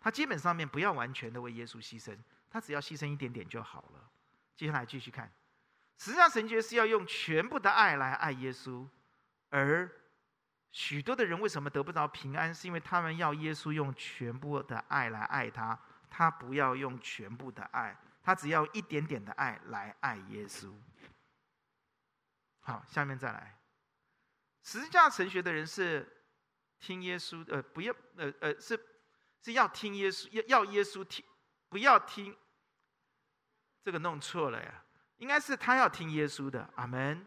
[0.00, 2.16] 他基本上面不要完全的为耶稣牺牲，
[2.48, 4.08] 他只要牺牲一点点就好了。
[4.54, 5.28] 接下来继续看，
[5.98, 8.86] 十字架神学是要用全部的爱来爱耶稣，
[9.50, 9.90] 而
[10.70, 12.54] 许多的人为什么得不着平安？
[12.54, 15.76] 是因为他们要耶稣用全部的爱来爱他，
[16.08, 20.72] 他不要用全部的爱，他只要一点点的爱来爱耶稣。
[22.62, 23.58] 好，下面再来。
[24.62, 26.24] 十字架神学的人是
[26.78, 28.78] 听耶稣，呃，不要，呃呃，是
[29.42, 31.24] 是要听耶稣，要要耶稣听，
[31.68, 32.36] 不要听。
[33.84, 34.84] 这个弄错了呀，
[35.16, 37.26] 应该是他要听耶稣的，阿门。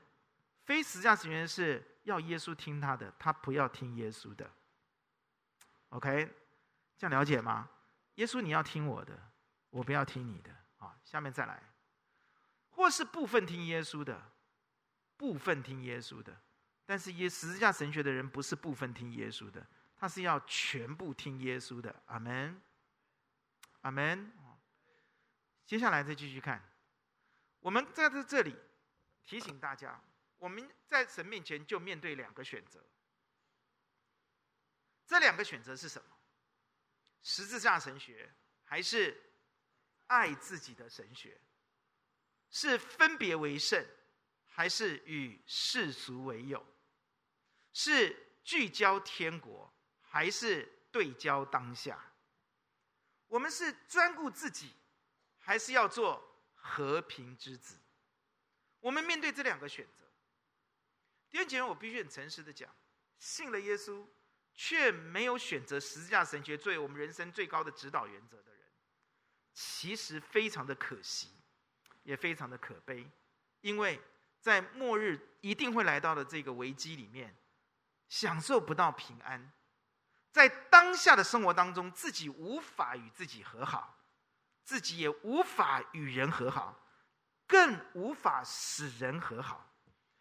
[0.64, 4.50] 非十字架神学是要耶稣听他的，他不要听耶稣的。
[5.90, 6.34] OK，
[6.98, 7.70] 这样了解吗？
[8.16, 9.20] 耶稣你要听我的，
[9.70, 10.50] 我不要听你的。
[10.78, 11.62] 好，下面再来，
[12.70, 14.32] 或是部分听耶稣的。
[15.18, 16.36] 部分听耶稣的，
[16.86, 22.03] 但是耶十字架神学的人不是部分听耶稣的，他是要全部听耶稣的。
[22.07, 22.61] 阿门，
[23.82, 24.32] 阿门。
[25.66, 26.61] 接下来再继续看，
[27.59, 28.55] 我们在这这里
[29.24, 29.99] 提醒大家，
[30.38, 32.84] 我们在神面前就面对两个选择。
[35.07, 36.09] 这两个选择是什么？
[37.24, 38.32] 十字架神学
[38.63, 39.20] 还是
[40.07, 41.39] 爱自己的神学？
[42.51, 43.84] 是分别为圣？
[44.56, 46.66] 还是与世俗为友，
[47.74, 52.14] 是聚焦天国，还是对焦当下？
[53.28, 54.72] 我们是专顾自己，
[55.39, 57.78] 还是要做和平之子？
[58.80, 60.06] 我们面对这两个选择，
[61.30, 62.74] 弟兄姐妹，我必须很诚实的讲，
[63.20, 64.08] 信了耶稣
[64.53, 68.62] 却没有选择十字架神学作为我们人生最高的指导原则的人，
[69.53, 71.30] 其实非常的可惜，
[72.03, 73.06] 也非常的可悲，
[73.60, 74.01] 因为。
[74.46, 77.36] 在末日一定会来到的这个危机里面，
[78.08, 79.52] 享受不到平安，
[80.32, 83.98] 在当下的生活当中，自己无法与自己和好，
[84.64, 86.80] 自己也无法与人和好，
[87.48, 89.68] 更无法使人和好，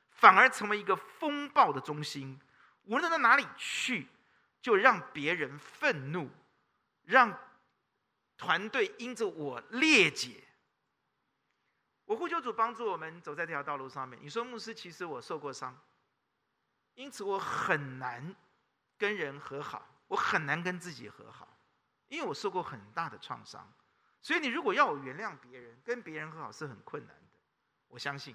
[0.08, 2.40] 反而成为一个风暴的中心，
[2.84, 4.08] 无论到哪里去，
[4.62, 6.30] 就让别人愤怒，
[7.02, 7.38] 让
[8.38, 10.43] 团队因着我裂解。
[12.04, 14.18] 我呼求主帮助我们走在这条道路上面。
[14.22, 15.76] 你说牧师，其实我受过伤，
[16.94, 18.34] 因此我很难
[18.98, 21.48] 跟人和好，我很难跟自己和好，
[22.08, 23.72] 因为我受过很大的创伤。
[24.20, 27.38] 所以你如果要我原谅别人，跟别人和好是很困难的。
[27.88, 28.34] 我相信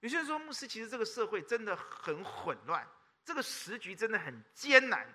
[0.00, 2.86] 有些人说，牧师，其实这个社会真的很混乱，
[3.24, 5.06] 这个时局真的很艰难。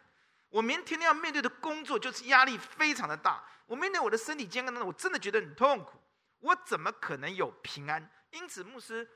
[0.50, 6.00] 我明天要面对的工作就是压力非常的大，我面对我的身体健康，我真的觉得很痛苦。
[6.40, 8.12] 我怎么可能有平安？
[8.32, 9.10] 因此，牧师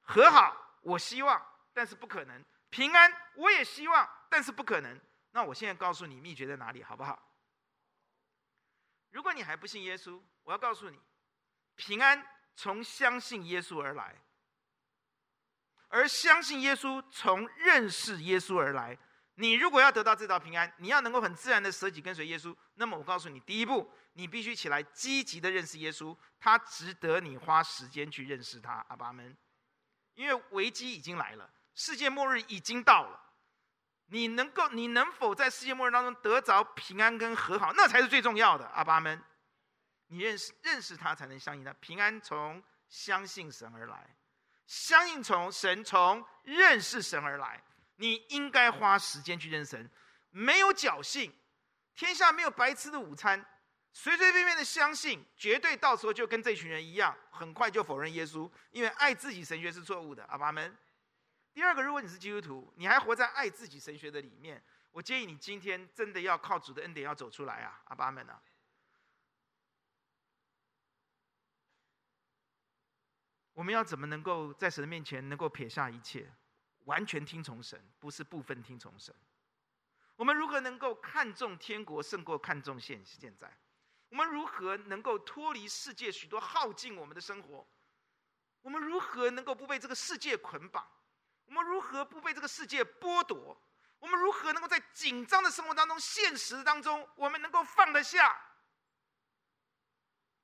[0.00, 5.00] 和好，我希望，但是不可能；平安，我也希望，但是不可能。
[5.30, 7.30] 那我现在告诉你秘诀在哪里，好不好？
[9.10, 11.00] 如果你还不信耶稣，我要告诉你，
[11.74, 14.14] 平安从相信耶稣而来，
[15.88, 18.98] 而相信耶稣从认识耶稣而来。
[19.34, 28.84] 你如果要得到这道平安，你要能够很自然的舍己跟随耶稣，那么我告诉你，第一步，你必须起来积极的认识耶稣，他值得你花时间去认识他。
[28.88, 29.34] 阿爸们，
[30.14, 33.18] 因为危机已经来了，世界末日已经到了。
[34.06, 38.66] 你能够，你能否在世界末日当中得着平安跟和好，那才是最重要的。
[38.66, 39.18] 阿爸们，
[40.08, 41.72] 你认识认识他，才能相信他。
[41.80, 44.14] 平安从相信神而来，
[44.66, 47.64] 相信从神从认识神而来。
[48.02, 49.88] 你应该花时间去认神，
[50.30, 51.32] 没有侥幸，
[51.94, 53.46] 天下没有白吃的午餐。
[53.92, 60.24] 随随便便的相信，绝对到时候就跟这群人一样，很快就否认耶稣，因为爱自己神学是错误的。
[60.24, 60.76] 阿爸们。
[61.54, 67.80] 第二个，如果你是基督徒，你还活在爱自己神学的里面，我建议你今天真的要靠主的恩典要走出来啊！
[67.84, 68.42] 阿爸们啊，
[73.52, 76.28] 我们要怎么能够在神面前能够撇下一切，
[76.84, 79.14] 完全听从神，不是部分听从神？
[80.16, 83.50] 我们如何能够看重天国胜过看重现现在？
[84.08, 87.66] 我们如何能够脱离世界许多耗尽我们的生活？
[88.60, 90.86] 我们如何能够不被这个世界捆绑？
[91.46, 93.56] 我们如何不被这个世界剥夺？
[93.98, 98.38] 我们如何能够在紧张的生活当中、现实当中，我们能够放得下？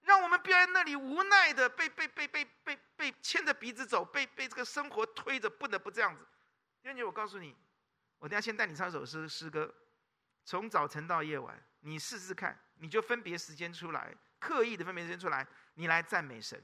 [0.08, 6.26] 让我们不要在那里无奈的被被被被被被牵着鼻子走，被被这个生活推着，不得不这样子。
[6.80, 7.54] 弟兄姐，我告诉你，
[8.18, 9.70] 我等下先带你唱一首诗诗歌，
[10.46, 16.58] 从早晨到夜晚，你试试看，你就分别时间出来，刻意的分别时间出来，你来赞美神，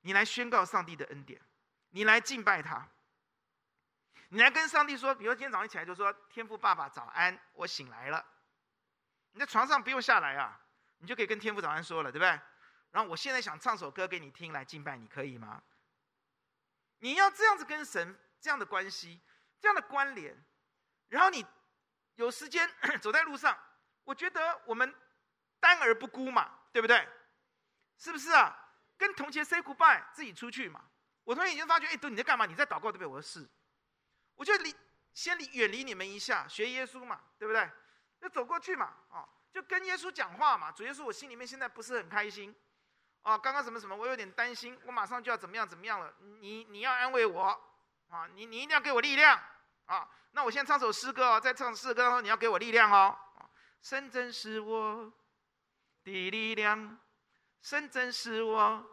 [0.00, 1.40] 你来宣告上帝的恩典，
[1.90, 2.88] 你来敬拜他。
[4.30, 8.26] 你来跟上帝说，比如今天早上起来就说：“天父爸爸早安，我醒来了。”
[9.30, 10.58] 你在床上不用下来啊，
[11.02, 12.28] 你就可以跟天父早安说了，对不对？
[12.92, 15.60] 然后我现在想唱首歌给你听，来敬拜你，可以吗？
[16.98, 19.20] 你要这样子跟神这样的关系，
[19.58, 20.40] 这样的关联，
[21.08, 21.44] 然后你
[22.14, 22.70] 有时间
[23.02, 23.58] 走在路上，
[24.04, 24.94] 我觉得我们
[25.58, 27.08] 单而不孤嘛，对不对？
[27.98, 28.56] 是不是啊？
[28.96, 30.84] 跟同学 say goodbye，自己出去嘛。
[31.24, 32.46] 我同学已经发觉，哎，都你在干嘛？
[32.46, 33.06] 你在祷告，对不对？
[33.06, 33.48] 我说是。
[34.34, 34.74] 我就离
[35.12, 37.68] 先离远离你们一下，学耶稣嘛，对不对？
[38.20, 40.72] 就走过去嘛，啊，就跟耶稣讲话嘛。
[40.72, 42.54] 主耶稣，我心里面现在不是很开心，
[43.22, 46.12] 啊，刚刚什么什么，我有点担心，我马上就要怎么样怎么样了。
[46.40, 47.42] 你你要安慰我，
[48.08, 49.38] 啊，你你一定要给我力量，
[49.86, 53.16] 啊，那我先唱首诗歌哦，在唱诗歌当中你要给我力量哦。
[53.82, 55.12] 神真是我
[56.04, 56.98] 的力量，
[57.60, 58.84] 神真是我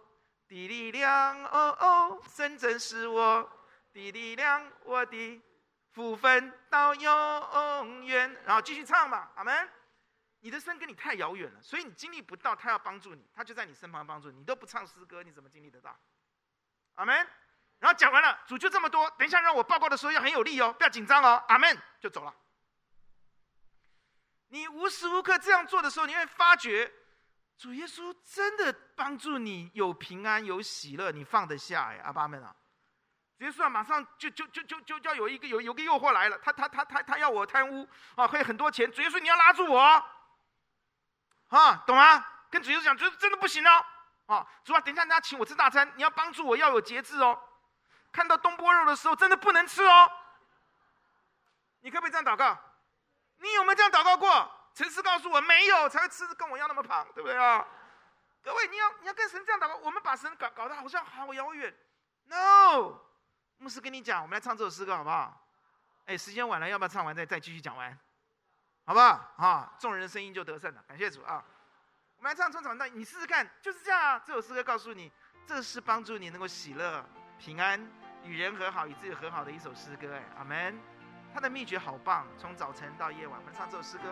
[0.48, 3.50] 的力量，哦哦，神真是我。
[3.92, 5.42] 的力量，我的
[5.94, 8.40] 福分到永远。
[8.46, 9.70] 然后继续唱吧，阿门。
[10.42, 14.38] 你的神跟你太遥远了，所以你经历不到他要帮助你，他就在你身旁帮助你。
[14.40, 15.98] 你都不唱诗歌，你怎么经历得到？
[16.96, 17.16] 阿门。
[17.80, 19.10] 然后讲完了，主就这么多。
[19.12, 21.44] 等一下让我报告的时候要很有力哦，不要紧张哦。
[21.48, 22.36] 阿门，就走了。
[24.50, 26.92] 你无时无刻这样做的时候，你会发觉
[27.58, 32.56] 主耶稣真的帮助你有平安有喜乐，你放得下哎，阿爸们啊。
[33.38, 33.70] 主耶稣啊！
[33.70, 38.92] 马上就就就就就要有一个有有个诱惑来了，他他他他他要我贪污啊，会很多钱。
[38.92, 40.04] 主耶稣你要拉住我，
[41.50, 42.26] 啊，懂吗？
[42.50, 43.86] 跟主耶稣讲，主耶稣真的不行哦，
[44.28, 47.40] 啊，主啊，等一下人家请我吃大餐，你要帮助我，要有节制哦。
[48.12, 50.12] 看到东坡肉的时候，真的不能吃哦。
[51.82, 52.58] 你可不可以这样祷告？
[53.38, 54.52] 你有没有这样祷告过？
[54.74, 57.66] 诚实告诉我，没有，才会吃跟我一样那么胖，对不对啊？
[58.42, 61.76] 各位，你要你要跟神这样祷告，我们把神搞搞得好像好遥远
[62.26, 63.00] ，no。
[63.58, 65.46] 牧师跟你讲，我们来唱这首诗歌好不好？
[66.06, 67.98] 哎，时间晚了，要不要唱完再再继续讲完？
[68.90, 69.32] 好不好？
[69.38, 71.46] 啊，众人的声音就得胜了，感谢主啊！
[72.18, 74.20] 我们来唱《春草》，那你试试看，就是这样啊。
[74.26, 75.12] 这首诗歌告诉你，
[75.46, 77.06] 这是帮助你能够喜乐、
[77.38, 77.80] 平安、
[78.24, 80.12] 与人和好、与自己和好的一首诗歌。
[80.16, 80.76] 哎，阿门。
[81.32, 84.06] 它的秘诀好棒，从早晨到夜晚，我们唱这首诗歌。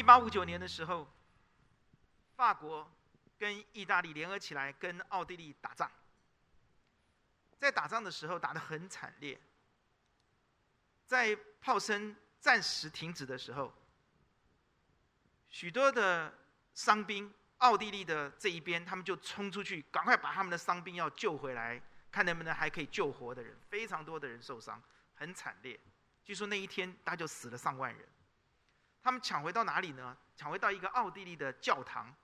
[0.00, 1.06] 一八五九年的时候，
[2.34, 2.90] 法国
[3.38, 5.92] 跟意大利联合起来跟奥地利打仗。
[7.58, 9.38] 在打仗的时候打得很惨烈，
[11.04, 13.70] 在炮声暂时停止的时候，
[15.50, 16.32] 许多的
[16.72, 21.78] 伤兵，奥地利的这一边，他们就冲出去，赶快把他们的伤兵要救回来，
[22.10, 23.54] 看能不能还可以救活的人。
[23.68, 24.82] 非常多的人受伤，
[25.14, 25.78] 很惨烈。
[26.24, 28.08] 据说那一天，大概就死了上万人。
[29.02, 30.16] 他们抢回到哪里呢？
[30.36, 32.14] 抢回到一个奥地利的教堂，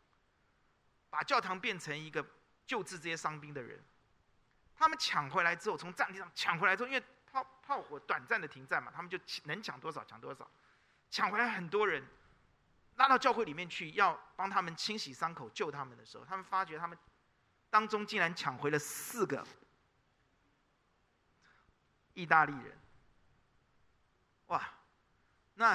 [1.10, 2.24] 把教堂变成一个
[2.66, 3.82] 救治这些伤兵的人。
[4.74, 10.50] 他们抢回来之后，从战地上抢回来之后，因为炮炮火短暂的停战嘛，他们就能抢多少抢多少，
[11.10, 12.02] 抢回来很多人，
[12.96, 16.96] 拉到教会里面去，要帮他们清洗伤口、救他们的时候，他们发觉他们
[17.70, 19.46] 当中竟然抢回了四个
[22.14, 22.78] 意大利人。
[24.46, 24.62] 哇，
[25.54, 25.74] 那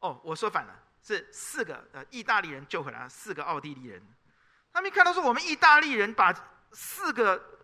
[0.00, 4.02] 哦，我说反了，是四个呃意大利人救回来，四个奥地利人。
[4.72, 6.34] 他们一看到说我们意大利人把
[6.72, 7.58] 四个。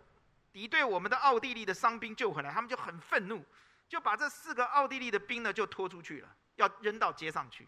[0.49, 3.45] 敌对我们的奥地利的伤兵救回来，他们就很愤怒，
[3.87, 7.67] 就把这四个奥地利的兵呢就拖出去了，要扔到街上去。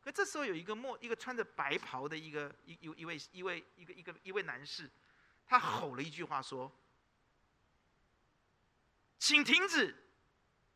[0.00, 4.88] 可这时候有一个墨一个穿着白袍的一个一一一位一位一个一个一位男士，
[5.44, 6.70] 他吼了一句话说
[9.18, 9.92] ：“请停止，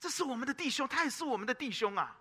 [0.01, 2.18] 这是我们的弟兄，他也是我们的弟兄啊！”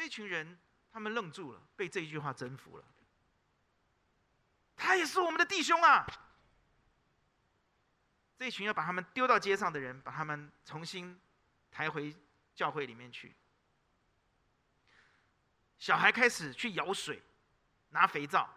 [0.00, 0.58] 这群人
[0.90, 2.84] 他们愣住了，被这一句话征服了。
[4.74, 6.06] 他也是我们的弟兄啊！
[8.38, 11.20] 这群要把他们丢到街上的人，把他们重新
[11.70, 12.16] 抬回
[12.54, 13.36] 教会里面去。
[15.78, 17.22] 小孩开始去舀水，
[17.90, 18.48] 拿肥皂；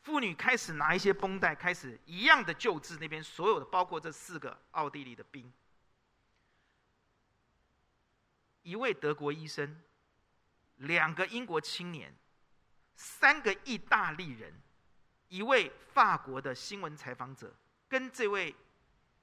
[0.00, 5.52] 妇女开始拿一些绷带，开始一样的救治那边所有的，包括这四个奥地利的兵。
[8.62, 9.78] 一位德国医生，
[10.80, 12.14] 两个英国青年，
[12.94, 14.52] 三个意大利人，
[15.28, 17.54] 一位法国的新闻采访者，
[17.88, 18.54] 跟这位。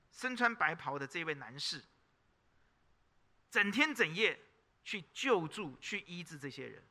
[0.09, 1.83] 身穿白袍的这位男士，
[3.51, 4.39] 整天整夜
[4.83, 6.83] 去救助、去医治这些人。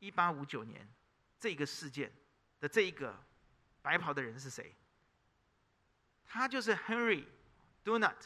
[0.00, 0.88] 一八五九年，
[1.38, 2.12] 这个事件
[2.58, 3.24] 的这一个
[3.80, 4.74] 白袍的人是谁？
[6.24, 7.24] 他就是 Henry
[7.84, 8.24] Dunant，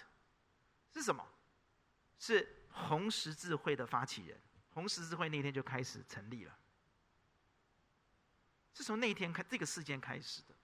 [0.95, 1.29] 是什么？
[2.19, 4.41] 是红十字会的发起人。
[4.71, 6.57] 红十字会那天就开始成立了，
[8.73, 10.55] 是从那一天开这个事件开始的。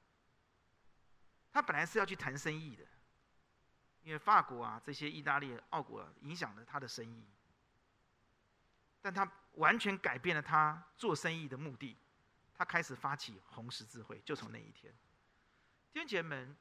[1.50, 2.84] 他本来是要去谈生意的，
[4.02, 7.26] 因为法国啊这些意大利、奥国影响了他的生意，
[9.02, 11.96] 但他完全改变了他做生意的目的，
[12.54, 14.94] 他开始发起红十字会，就从那一天。
[15.92, 16.56] 弟兄姐妹们，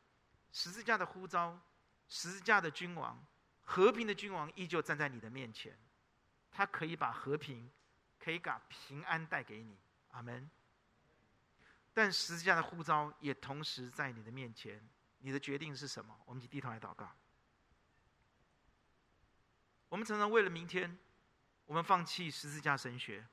[0.51, 1.59] 十字架的呼召，
[2.07, 3.23] 十字架的君王，
[3.63, 5.77] 和平的君王依旧站在你的面前，
[6.51, 7.69] 他可以把和平，
[8.19, 9.77] 可以把平安带给你。
[10.11, 10.49] 阿门。
[11.93, 14.81] 但十字架的呼召也同时在你的面前，
[15.19, 16.15] 你的决定是什么？
[16.25, 17.09] 我们一起低头来祷告。
[19.89, 20.97] 我们常常为了明天，
[21.65, 23.23] 我们放弃十字架神学；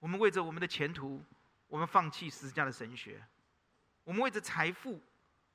[0.00, 1.24] 我们为着我们的前途，
[1.68, 3.20] 我们放弃十字架的神学；
[4.04, 5.00] 我们为着财富，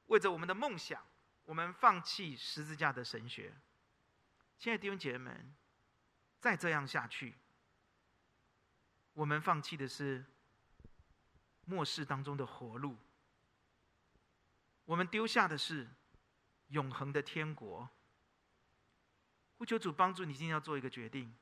[0.06, 1.06] 为着我们的梦想，
[1.44, 3.54] 我们放弃十字架的神学。
[4.58, 5.56] 亲爱的弟兄姐妹们，
[6.40, 7.36] 再这样下去，
[9.14, 10.26] 我们放弃的是。
[11.70, 12.96] 末世当中的活路，
[14.86, 15.86] 我们丢下的是
[16.68, 17.90] 永恒的天国。
[19.58, 21.36] 呼求主帮助你，今天要做一个决定。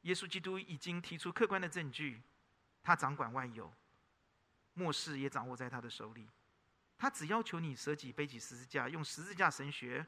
[0.00, 2.20] 耶稣基督已经提出客观的证据，
[2.82, 3.72] 他掌管万有，
[4.72, 6.28] 末世也掌握在他的手里。
[6.96, 10.04] 他只要求你舍己背起十字架，用十字架神学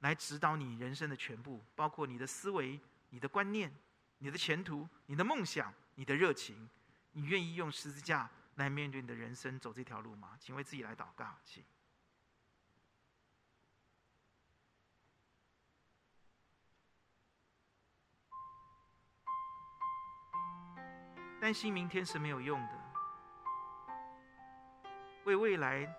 [0.00, 2.78] 来指导你人生的全部，包括你的思维、
[3.08, 3.72] 你的观念、
[4.18, 6.68] 你的前途、你的梦想、你的热情。
[7.12, 10.36] 你愿意用十字架来面对你的人生，走这条路吗？
[10.38, 11.64] 请为自己来祷告，请。
[21.40, 22.78] 担心明天是没有用的，
[25.24, 25.92] 为未来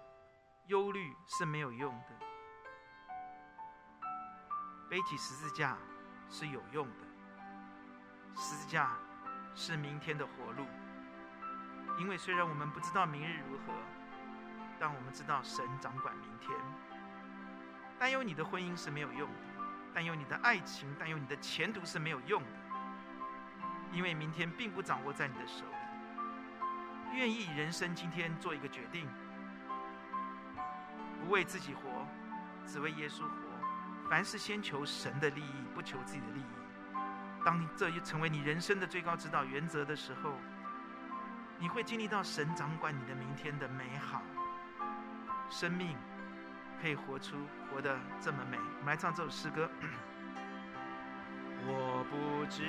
[0.67, 2.20] 忧虑是没有用的，
[4.91, 5.77] 背起十字架
[6.29, 7.07] 是有用的，
[8.35, 8.89] 十字架
[9.55, 10.65] 是明天的活路。
[11.97, 13.71] 因为虽然我们不知道明日如何，
[14.77, 16.51] 但我们知道神掌管明天。
[17.97, 19.39] 担忧你的婚姻是没有用的，
[19.93, 22.49] 担忧你的爱情，担忧你的前途是没有用的，
[23.93, 27.17] 因为明天并不掌握在你的手里。
[27.17, 29.07] 愿意人生今天做一个决定，
[31.21, 32.05] 不为自己活，
[32.67, 33.40] 只为耶稣活，
[34.11, 36.43] 凡事先求神的利益，不求自己的利益。
[37.45, 40.33] 当你这一成为你人生的最高指导原则的时候，
[41.57, 44.21] 你会经历到神掌管你的明天的美好，
[45.49, 45.95] 生命
[46.81, 47.37] 可以活出
[47.71, 48.57] 活得这么美。
[48.57, 49.69] 我们来唱这首诗歌。
[51.65, 52.65] 我不知。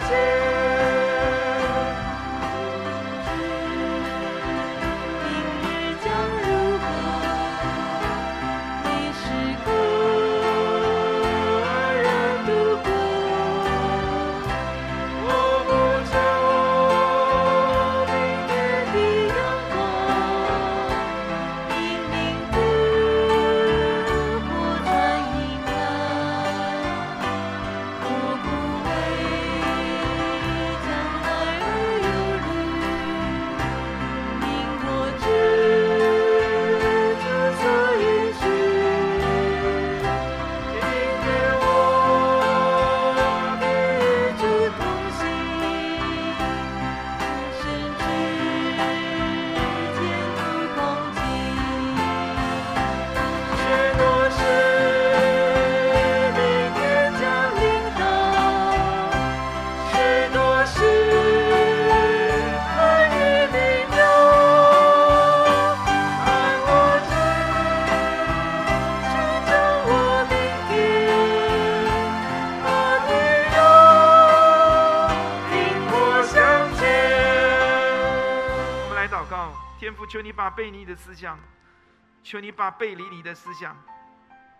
[0.00, 0.33] 求
[80.34, 81.38] 把悖逆的思想，
[82.22, 83.76] 求你把背离你的思想，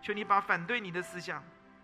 [0.01, 1.43] 求你把反对你的思想，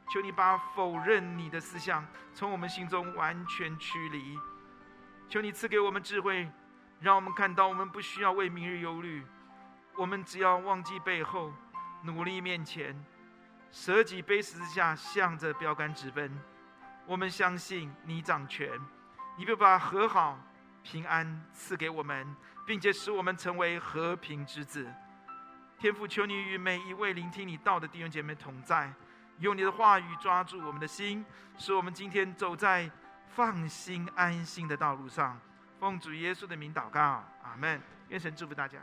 [0.08, 4.38] 求你把否认你的思想从我们心中完全驱离。
[5.28, 6.50] 求你赐给我们智慧，
[7.00, 9.24] 让我们看到我们不需要为明日忧虑，
[9.96, 11.52] 我们只要忘记背后，
[12.02, 12.96] 努力面前，
[13.70, 16.32] 舍己背十字架，向着标杆直奔。
[17.06, 18.70] 我们相信你掌权，
[19.36, 20.38] 你必把和好、
[20.82, 22.36] 平安赐给我们。
[22.70, 24.88] 并且使我们成为和平之子，
[25.76, 28.88] 天父，求你与每一位聆听你道的弟兄姐妹同在，
[29.40, 31.26] 用你的话语抓住我们的心，
[31.58, 32.88] 使我们今天走在
[33.26, 35.36] 放心安心的道路上。
[35.80, 37.82] 奉主耶稣的名祷告，阿门。
[38.08, 38.78] 愿神祝福大家。